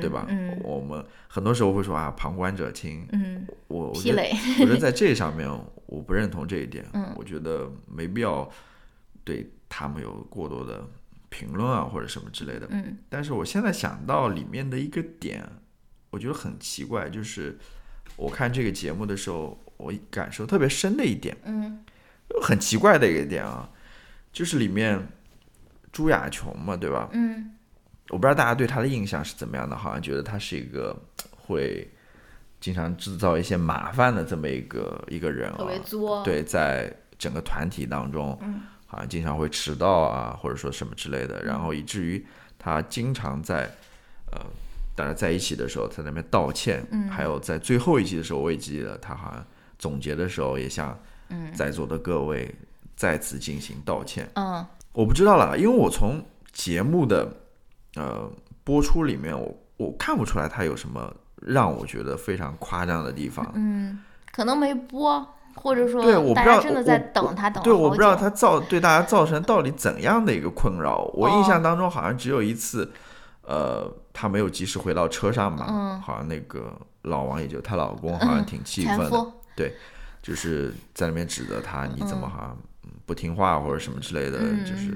[0.00, 0.26] 对吧？
[0.28, 0.58] 嗯。
[0.64, 4.22] 我们很多时候会说啊，旁观者清，嗯，我我觉得，
[4.60, 5.48] 我觉得在这上面
[5.86, 7.14] 我不认同这一点，嗯。
[7.16, 8.50] 我觉得没必要
[9.24, 10.84] 对他们有过多的
[11.28, 12.66] 评论啊或者什么之类的。
[12.70, 12.98] 嗯。
[13.08, 15.48] 但是我现在想到里面的一个点，
[16.10, 17.56] 我觉得很奇怪，就是
[18.16, 21.82] 我看这个节目的时候，我感受特别深的一点，嗯
[22.42, 23.68] 很奇怪的一个点啊，
[24.32, 25.08] 就是里面
[25.90, 27.08] 朱亚琼嘛，对吧？
[27.12, 27.54] 嗯
[28.10, 30.96] 我不知道大家对她的印象是怎么样的，好像觉得她是一个
[31.36, 31.88] 会
[32.60, 42.24] 经常制造一些麻烦的这么一个一个人啊特，别作。，对，在整个团体当中，嗯好像经常会迟到啊，或者说什么之类的，然后以至于
[42.58, 43.64] 她经常在
[44.32, 44.40] 呃
[44.96, 49.46] 当然在一起的时候，在那边道歉，嗯还有在最后一集的时候，我也记得他好像
[49.78, 50.98] 总结的时候也向
[51.28, 51.52] 嗯。
[51.54, 52.54] 在座的各位
[52.96, 54.28] 再次进行道歉。
[54.34, 54.64] 嗯。
[54.92, 56.20] 我不知道了，因为我从
[56.52, 57.30] 节目的
[57.94, 58.28] 呃
[58.64, 63.48] 播出里面，我我看不出来他有什么让我觉得非常夸张的地方。
[63.54, 64.00] 嗯，
[64.32, 65.24] 可能没播，
[65.54, 71.08] 或者说对，我不知道，真的在等他，等对，我不知道他造对大家造成到底怎样的一个困扰。
[71.14, 72.90] 我印哦象当中好像只有一次，
[73.42, 76.00] 呃，他没有及时回到车上嘛，嗯。
[76.00, 76.72] 好像那个
[77.02, 79.32] 老王也就她老公好像嗯挺气愤的，
[79.64, 79.74] 前夫，
[80.22, 84.92] 就是在那边指责他你怎么好像嗯不听话或者什么之类的，嗯就是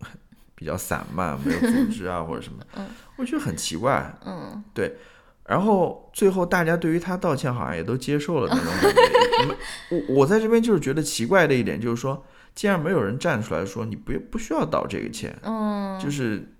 [0.54, 2.86] 比较散漫，没有组织啊或者什么嗯，
[3.16, 4.12] 我觉得很奇怪。
[4.24, 4.96] 嗯对
[5.44, 9.46] 然后最后大家对于他道歉好像也都接受了那种感觉。
[9.48, 9.54] 没
[9.88, 12.22] 我我在这边就是觉得奇怪的一点就是说，
[12.54, 16.54] 既然没有人站出来说你不不需要道这个歉，嗯，就是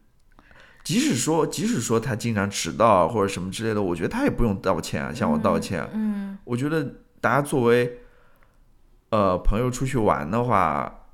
[0.83, 5.87] 即使说即使说他经常迟到或者什么之类的，我觉得他也不用道歉啊，向我道歉。
[5.93, 6.91] 嗯我觉得
[7.21, 8.01] 大家作为
[9.11, 11.07] 呃朋友出去玩的话，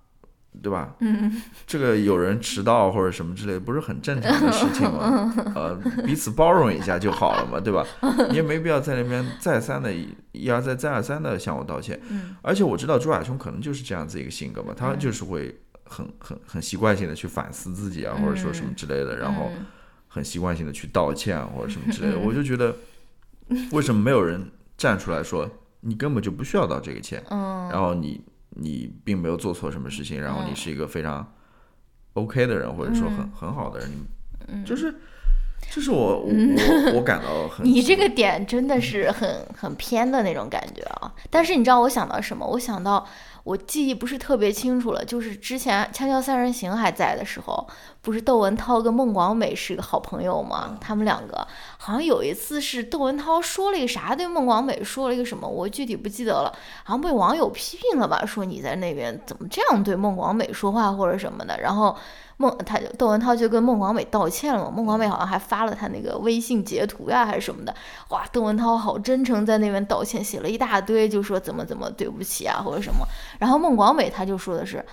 [0.62, 0.94] 对吧？
[1.00, 5.32] 嗯这个有人迟到或者什么之类的，不是很正常的事情吗？
[5.54, 5.74] 呃，
[6.04, 7.84] 彼此包容一下就好了嘛，对吧？
[8.30, 12.00] 你也没必要在那边再三的一一而再再而三的向我道歉。
[12.10, 19.66] 嗯而且我知道朱亚琼可能就是这样子一个性格嘛，他就是会很很很习惯性的去反思自己啊，或者说什么之类的，然后嗯
[20.08, 22.16] 很习惯性的去道歉啊或者什么之类的。
[22.18, 22.76] 嗯我就觉得，
[23.72, 25.50] 为什么没有人站出来说
[25.84, 27.22] 你根本就不需要道这个歉？
[27.30, 28.20] 嗯，然后你
[28.50, 31.32] 你并没有做错什么事情，然后你嗯是一个非常
[32.14, 33.90] OK 的人，或者说很嗯很好的人，
[34.48, 34.94] 嗯就是
[35.70, 41.12] 就是我 我我我感到很你这个点真的是很很偏的那种感觉啊！
[41.30, 42.46] 但是你知道我想到什么？
[42.46, 43.06] 我想到
[43.44, 47.66] 我记忆不是特别清楚了，就是之前《锵锵三人行》还在的时候，
[48.00, 50.78] 不是窦文涛跟孟广美是个好朋友吗？
[50.80, 56.50] 他们两个好像有一次是窦文涛说了一个啥，对孟广美说了一个什么，我具体不记得了，
[56.84, 61.94] 好像被网友批评了吧，说你在那边怎么这样对孟广美说话或者什么的，然后。
[62.36, 67.72] 孟他就窦文涛就跟孟广美道歉了嘛，孟广美好像还发了他那个微信截图呀还是什么的，
[68.08, 73.06] 哇，窦文涛好真诚，在那边道歉，写了一大堆，就说怎么怎么对不起啊或者什么，
[73.38, 74.84] 然后孟广美他就说的是。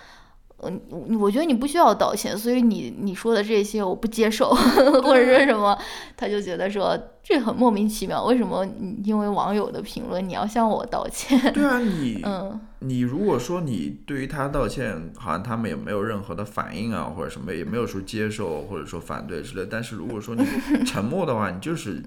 [0.64, 5.76] 嗯，我我觉得你不需要道歉，所以你你说的这些我不接受，或者说什么，
[6.16, 11.52] 他就觉得说这很莫名其妙，为什么你因为网友的评论你要向我道歉？
[11.52, 19.68] 对啊，你嗯 你如果说你对于他道歉，好像他们也没有任何的反应啊，或者什么，也没有说接受或者说反对之类。
[19.68, 20.46] 但是如果说你
[20.86, 22.04] 沉默的话，你就是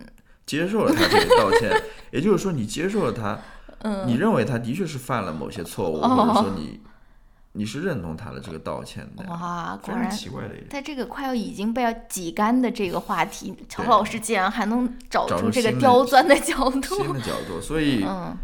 [0.47, 1.73] 接受了他这个道歉，
[2.13, 3.37] 也就是说你接受了他，
[3.85, 6.81] 嗯，你认为他的确是犯了某些错误，哦或者说你
[7.53, 10.55] 你是认同他的这个道歉的，哇，果然奇怪的。
[10.69, 17.13] 在这个快要已经被要挤干的这个话题，乔老师竟然还能找找出这个刁钻的角度新度。
[17.13, 18.37] 的角度，所以嗯，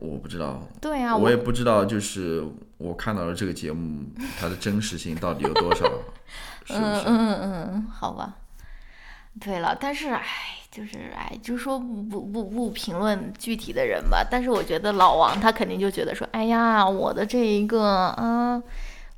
[0.00, 2.42] 我不知道，对啊，我也不知道，就是
[2.78, 4.04] 我看到了这个节目，
[4.38, 5.84] 它的真实性到底有多少，
[6.64, 7.02] 是不是？
[7.04, 8.36] 嗯嗯嗯，好吧。
[9.38, 10.24] 对了，但是哎，
[10.76, 14.22] 就是哎，就说不不不评论具体的人吧。
[14.30, 18.62] 但是我觉得老王他肯定就觉得说，哎呀，我的这一个嗯，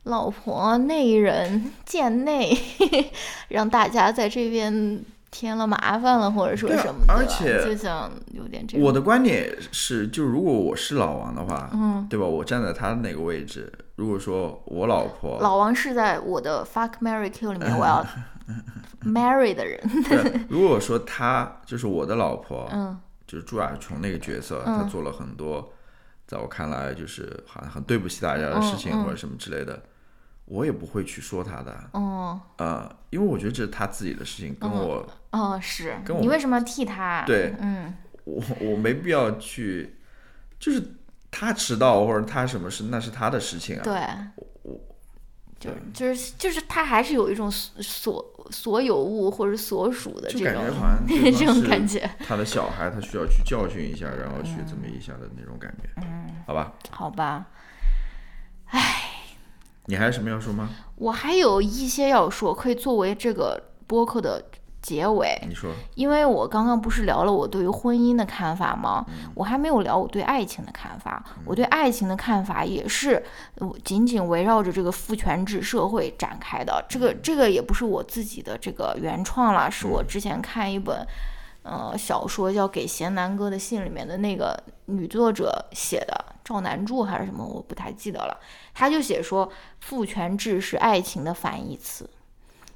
[0.05, 2.57] 老婆内人贱内，
[3.49, 8.87] 让大家在这边添了麻烦了，或者说什么的，而且就想有点这种。
[8.87, 12.25] 我的观点是，就如果我是老王的话，嗯，对吧？
[12.25, 18.05] 我站在他的那个位置，如果说我老婆，老王是在我的 fuck Mary Kill 里面我要
[19.05, 19.81] marry 的人。
[20.09, 25.71] 对，如果说他就是我的老婆，嗯就是朱亚琼那个角色，嗯她做了很多，
[26.27, 29.83] 在我看来就是好像很对不起大家的事情或者什么之类的，
[30.49, 37.23] 我也不会去说他的，哦呃，因为我觉得这是他自己的事情，跟我、哦，是跟我你为什么要替他？
[37.27, 37.95] 对嗯
[38.25, 39.97] 我我没必要去，
[40.59, 40.83] 就是
[41.31, 43.95] 他迟到或者他什么事，那是他的事情啊，对。
[44.63, 44.79] 我
[45.61, 52.09] 就就是就是他还是有一种所所所有物或者所属的这种感觉好像对 这种感觉。
[52.27, 56.73] 他的小孩，他需要去教训一下，然后去这么一下的那种感觉，嗯，好吧？
[56.91, 57.47] 好吧，
[59.89, 60.69] 你还有什么要说吗？
[60.97, 64.45] 我还有一些要说，可以作为这个播客的
[64.83, 65.41] 结尾。
[65.49, 69.07] 你说，因为我刚刚不是聊了我对于婚姻的看法吗？
[69.35, 71.25] 我还没有聊我对爱情的看法。
[71.47, 73.23] 我对爱情的看法也是
[73.55, 76.85] 呃紧紧围绕着这个父权制社会展开的。
[76.87, 81.07] 这个这个也不是我自己的这个原创啦，是我之前看一本
[81.63, 88.39] 呃小说叫《给贤南哥的信》里面的那个女作者写的，赵南柱还是什么，我不太记得了。
[88.75, 92.09] 他就写说，父权制是爱情的反义词。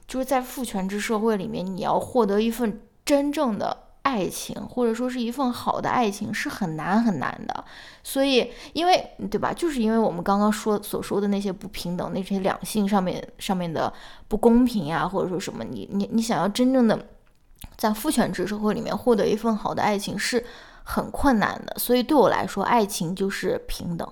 [0.06, 7.64] 就是在父权制社会里面，你要获得一份真正的爱情，或者说是一份好的爱情，是很难很难的。
[8.02, 9.54] 所以，因为对吧？
[9.54, 13.90] 就是因为我们刚刚说所说的那些不平等，那些两性上面上面的
[14.28, 17.06] 不公平呀，或者说什么，你你你想要真正的
[17.76, 20.44] 在父权制社会里面获得一份好的爱情是
[20.84, 21.74] 很困难的。
[21.78, 24.06] 所以对我来说，爱情就是平等。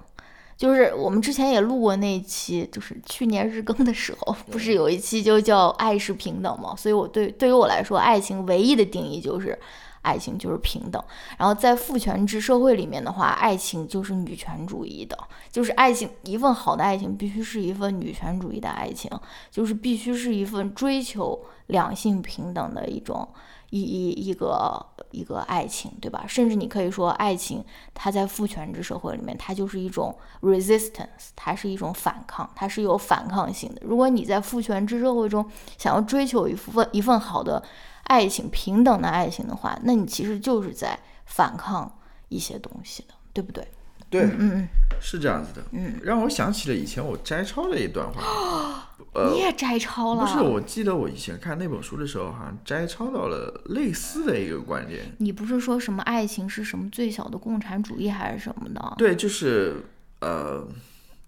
[0.56, 6.74] 就是我们之前也录过那一期，就是去年日更的时候，不是有一期就叫“爱是平等”吗？
[6.76, 9.58] 所以我对对于我来说，爱情唯一的定义就是，
[10.02, 11.02] 爱情就是平等。
[11.38, 15.16] 然后在父权制社会里面的话，爱情就是女权主义的，
[15.50, 19.10] 就是爱情一份好的爱情必须是一份女权主义的爱情，
[19.50, 23.26] 就是必须是一份追求两性平等的一种
[23.70, 26.24] 一一一个一个爱情，对吧？
[26.28, 27.64] 甚至你可以说，爱情
[27.94, 33.80] 它在父权制社会里面，它就是一种 resistance，它是一种反抗，它是有反抗性的。
[33.84, 35.48] 如果你在父权制社会中
[35.78, 37.62] 想要追求一份一份好的
[38.04, 41.90] 爱情、平等的爱情的话，那你其实就是在反抗
[42.28, 43.66] 一些东西的，对不对？
[44.10, 44.68] 对，嗯嗯
[45.00, 48.86] 是这样子的，嗯，让我想起了以前我摘抄的一段话。
[49.32, 50.20] 你也摘抄了？
[50.20, 55.04] 不是，我记得我以前看那本书的时候，好像摘抄到了类似的一个观点。
[55.18, 58.94] 你不是说什么爱情是什么最小的共产主义还是什么的？
[58.98, 59.82] 对，就是
[60.20, 60.64] 呃，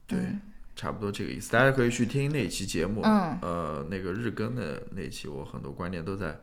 [0.06, 0.40] 对，嗯
[0.76, 1.50] 差不多这个意思。
[1.50, 6.38] 大家可以去听那期节目，嗯呃，那个日更的那期，我很多观点都在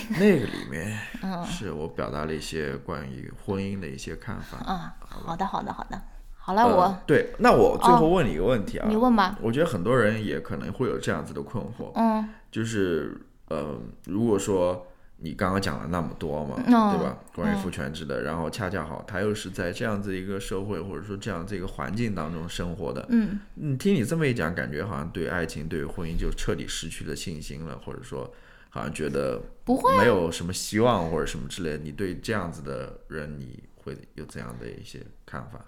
[0.18, 4.58] 那个里面，嗯是我表达了一些关于婚姻的一些看法。
[4.58, 6.00] 啊，好的好的好的，
[6.36, 9.38] 好了，呃我、对，那我最后问你一个问题啊，你问吧。
[9.40, 12.28] 我觉得很多人也可能会有这样子的困惑，嗯。
[12.50, 14.86] 就是呃，如果说
[15.18, 16.96] 你刚刚讲了那么多嘛，嗯。
[16.96, 17.16] 对吧？
[17.34, 23.38] 关于父权制的，然后恰恰好他又是在这样子一个社会或者说这样子一个环境当中生活的，嗯。
[23.54, 28.30] 你，听你这么一讲，感觉好像对爱情、对婚姻就彻底失去了信心了，或者说
[28.74, 31.76] 好像觉得不会啊没有什么希望或者什么之类的。
[31.76, 35.62] 你对这样子的人，你会有怎样的一些看法？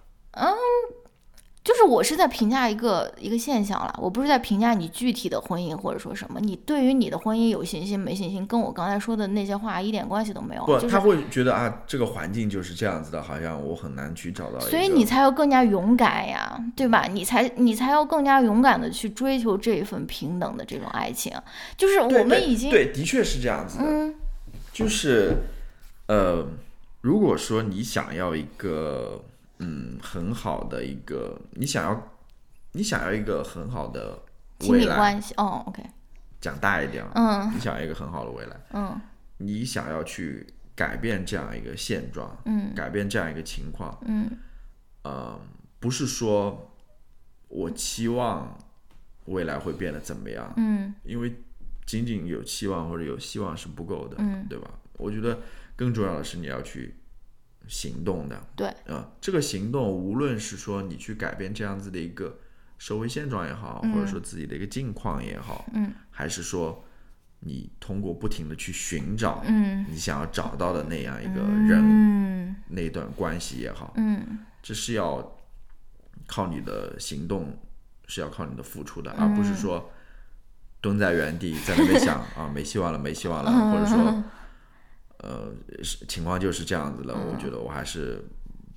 [1.64, 6.38] 就是我是在评价一个一个现象了，我不是在评价你具体的婚姻或者说什么。
[6.38, 10.64] 你对于你的婚姻有信心没信心，跟我刚才说的那些话一点关系都没有。
[10.66, 14.60] 不，哦就是他会觉得啊，这个环境就是这样子的，好像我很难去找到。
[14.60, 17.06] 所以你才要更加勇敢呀，对吧？
[17.10, 21.32] 你才你才要更加勇敢的去追求这一份平等的这种爱情。
[21.78, 23.84] 就是我们已经对，的确是这样子的。
[23.86, 24.14] 嗯
[24.70, 25.36] 就是，
[26.08, 26.46] 呃，
[27.00, 29.22] 如果说你想要一个
[29.58, 32.12] 嗯很好的一个，你想要
[32.72, 34.20] 你想要一个很好的
[34.58, 35.82] 亲密未来，关系哦，OK，
[36.40, 37.52] 讲大一点啊，嗯。
[37.54, 39.00] 你想要一个很好的未来，嗯。
[39.38, 42.74] 你想要去改变这样一个现状，嗯。
[42.74, 44.30] 改变这样一个情况，嗯。
[45.02, 45.38] 呃，
[45.78, 46.72] 不是说
[47.48, 48.56] 我期望
[49.26, 50.94] 未来会变得怎么样，嗯。
[51.04, 51.32] 因为
[51.86, 54.46] 仅仅有期望或者有希望是不够的，嗯。
[54.48, 54.70] 对吧？
[54.96, 55.38] 我觉得
[55.76, 56.94] 更重要的是你要去
[57.68, 62.38] 行动的，对，啊、这个行动无论是说你去改变这样子的一个
[62.78, 65.92] 社会现状也好，或者说自己的一个境况也好，嗯。
[66.10, 66.84] 还是说
[67.40, 69.84] 你通过不停的去寻找嗯。
[69.88, 72.56] 你想要找到的那样一个人、嗯。
[72.68, 74.40] 那段关系也好，嗯。
[74.62, 75.36] 这是要
[76.26, 77.58] 靠你的行动，
[78.06, 79.90] 是要靠你的付出的，而嗯不是说
[80.80, 84.24] 蹲在原地在那边想 啊没希望了，没希望了，嗯或者说
[85.18, 85.52] 呃
[85.82, 88.22] 是情况就是这样子了，嗯我觉得我还是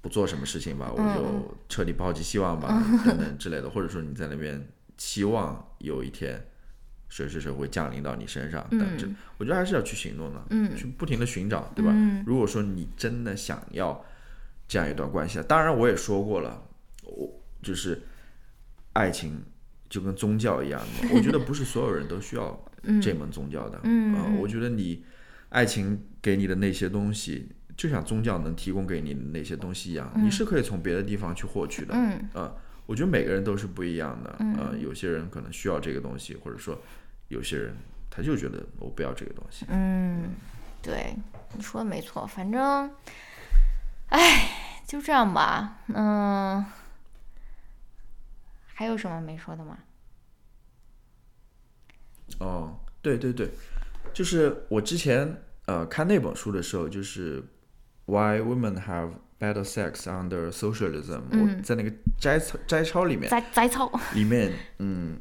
[0.02, 4.68] 不做什么事情吧，我就彻底抛弃希望吧，嗯等等之类的，或者说你在那边
[4.98, 6.46] 期望有一天。
[7.10, 8.68] 谁谁谁会降临到你身上？
[8.70, 9.08] 等这，
[9.38, 11.90] 我觉得还是要去行动的，嗯去不停的寻找，对吧？
[11.96, 14.04] 嗯如果说你真的想要
[14.68, 16.62] 这样一段关系，当然我也说过了，
[17.06, 17.32] 我
[17.64, 18.02] 就是
[18.92, 19.42] 爱情
[19.90, 22.62] 就跟宗教一样的，我觉得不是所有人都需要
[23.02, 25.06] 这门宗教的，嗯呃我觉得你
[25.50, 32.30] 爱情给你的那些东西，就像宗教能提供给你的那些东西一样，你是可以从别的地方去获取的，嗯。
[32.34, 36.78] 呃，我觉得每个人都是不一样的，呃，有些人可能需要这个东西，或者说
[37.28, 37.76] 有些人
[38.10, 40.32] 他就觉得我不要这个东西，嗯，
[40.82, 41.16] 对，
[41.54, 42.90] 你说的没错，反正，
[44.10, 45.80] 哎，就这样吧。
[45.94, 46.66] 嗯，
[48.66, 49.78] 还有什么没说的吗？
[52.40, 53.50] 哦，对对对，
[54.14, 57.44] 就是我之前呃看那本书的时候，就是
[58.06, 65.20] Why Women Have Better Sex Under Socialism，、我在那个摘抄摘抄里面摘摘抄，里面，嗯，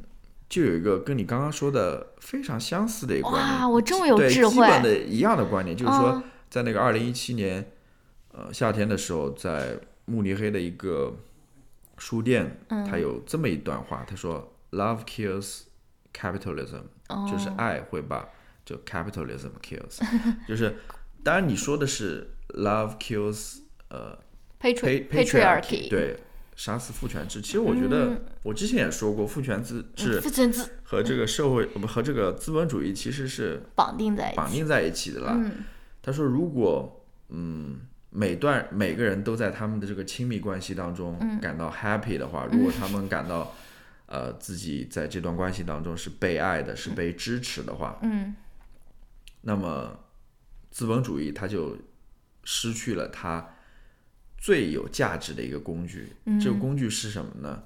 [0.49, 7.71] 就有一个跟你刚刚说的非常相似的一个观念，哇，我这么有对，智慧，基本的一样的观念，就是说嗯，在那个二零一七年
[8.31, 11.15] 呃夏天的时候，在慕尼黑的一个
[11.97, 12.85] 书店，嗯。
[12.85, 15.63] 他有这么一段话，他说：“Love kills
[16.13, 16.83] capitalism。”
[17.29, 18.27] 就是哦爱会把
[18.67, 20.01] 就 capitalism kills，
[20.45, 20.75] 就是
[21.23, 24.19] 当然你说的是 love kills 呃
[24.59, 26.17] patri pa- patriarchy，，对，
[26.57, 27.39] 杀死父权制。
[27.41, 30.21] 其实我觉得、嗯我之前也说过，父权制制
[30.83, 34.35] 和这个社会呃不和这个资本主义其实是绑定在一起。
[34.37, 35.33] 绑定在一起的啦。
[35.35, 35.63] 嗯
[36.01, 43.53] 他说，如果嗯每段每个人都在他们的这个亲密关系当中嗯感到 happy 的话，如果他们感到
[44.05, 48.33] 呃自己在这段关系当中是被爱的，是被支持的话，嗯
[49.47, 49.97] 那么
[50.69, 51.77] 资本主义它就
[52.43, 53.47] 失去了它
[54.37, 56.11] 最有价值的一个工具。
[56.25, 57.63] 嗯这个工具是什么呢？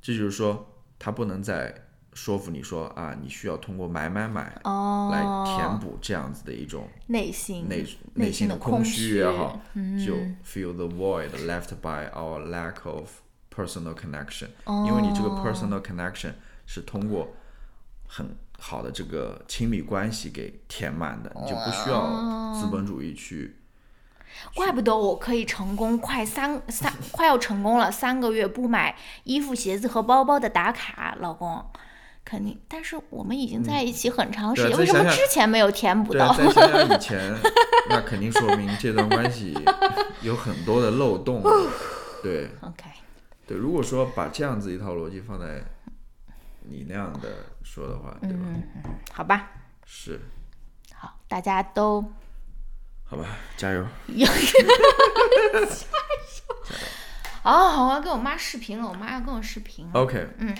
[0.00, 1.74] 这就是说，它不能再
[2.12, 5.24] 说服你说啊，你需要通过买买买哦，来
[5.56, 7.82] 填补这样子的一种内心内
[8.14, 10.14] 内内心的空虚也好，嗯就
[10.46, 13.10] feel the void left by our lack of
[13.52, 14.50] personal connection。
[14.62, 16.34] 哦因为你这个 personal connection
[16.66, 17.34] 是通过
[18.06, 23.56] 很好的这个亲密关系给填满的，你就不需要资本主义去。
[24.54, 31.64] 怪不得我可以成功，快三三快要成功了，三个月不买衣服、鞋子和包包的打卡，老公，
[32.24, 32.58] 肯定。
[32.66, 36.34] 但是我们已经在一起很长时间，为什么之前没有填补到？
[36.34, 37.32] 再想想以 前，
[37.88, 39.56] 那肯定说明这段关系
[40.22, 41.40] 有很多的漏洞。
[42.20, 42.84] 对 OK，
[43.46, 45.62] 对，如果说把这样子一套逻辑放在
[46.66, 47.28] 你那样的
[47.62, 48.46] 说的话，对吧？
[49.12, 49.50] 好吧，
[49.84, 50.18] 是，
[50.94, 52.02] 好，大家都
[53.04, 53.24] 好吧，
[53.56, 53.86] 加油。
[54.08, 54.28] 加油
[57.42, 59.88] 哦， 我要跟我妈视频了，我妈要跟我视频。
[59.92, 60.56] OK，嗯，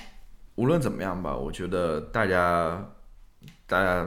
[0.56, 2.86] 无论怎么样吧，我觉得大家
[3.66, 4.06] 大家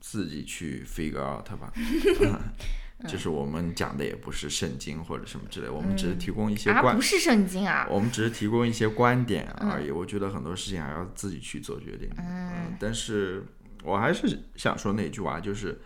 [0.00, 1.72] 自己去 figure out 吧。
[3.08, 9.90] 就是我们讲的也不是圣经或者什么之类，我们只是提供一些啊，观，不是圣经啊，我们只是提供一些观点而已。
[9.90, 12.08] 我觉得很多事情还要自己去做决定。
[12.18, 13.44] 嗯，但是
[13.82, 15.80] 我还是想说那句话，就是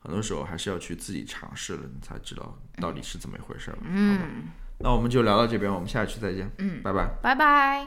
[0.00, 3.78] 很多时候还是要去自己尝试了，你才知道到底是怎么一回事儿。
[3.82, 4.48] 嗯，
[4.78, 6.50] 那我们就聊到这边，我们下期再见。
[6.58, 7.08] 嗯，拜拜。
[7.22, 7.86] 拜拜。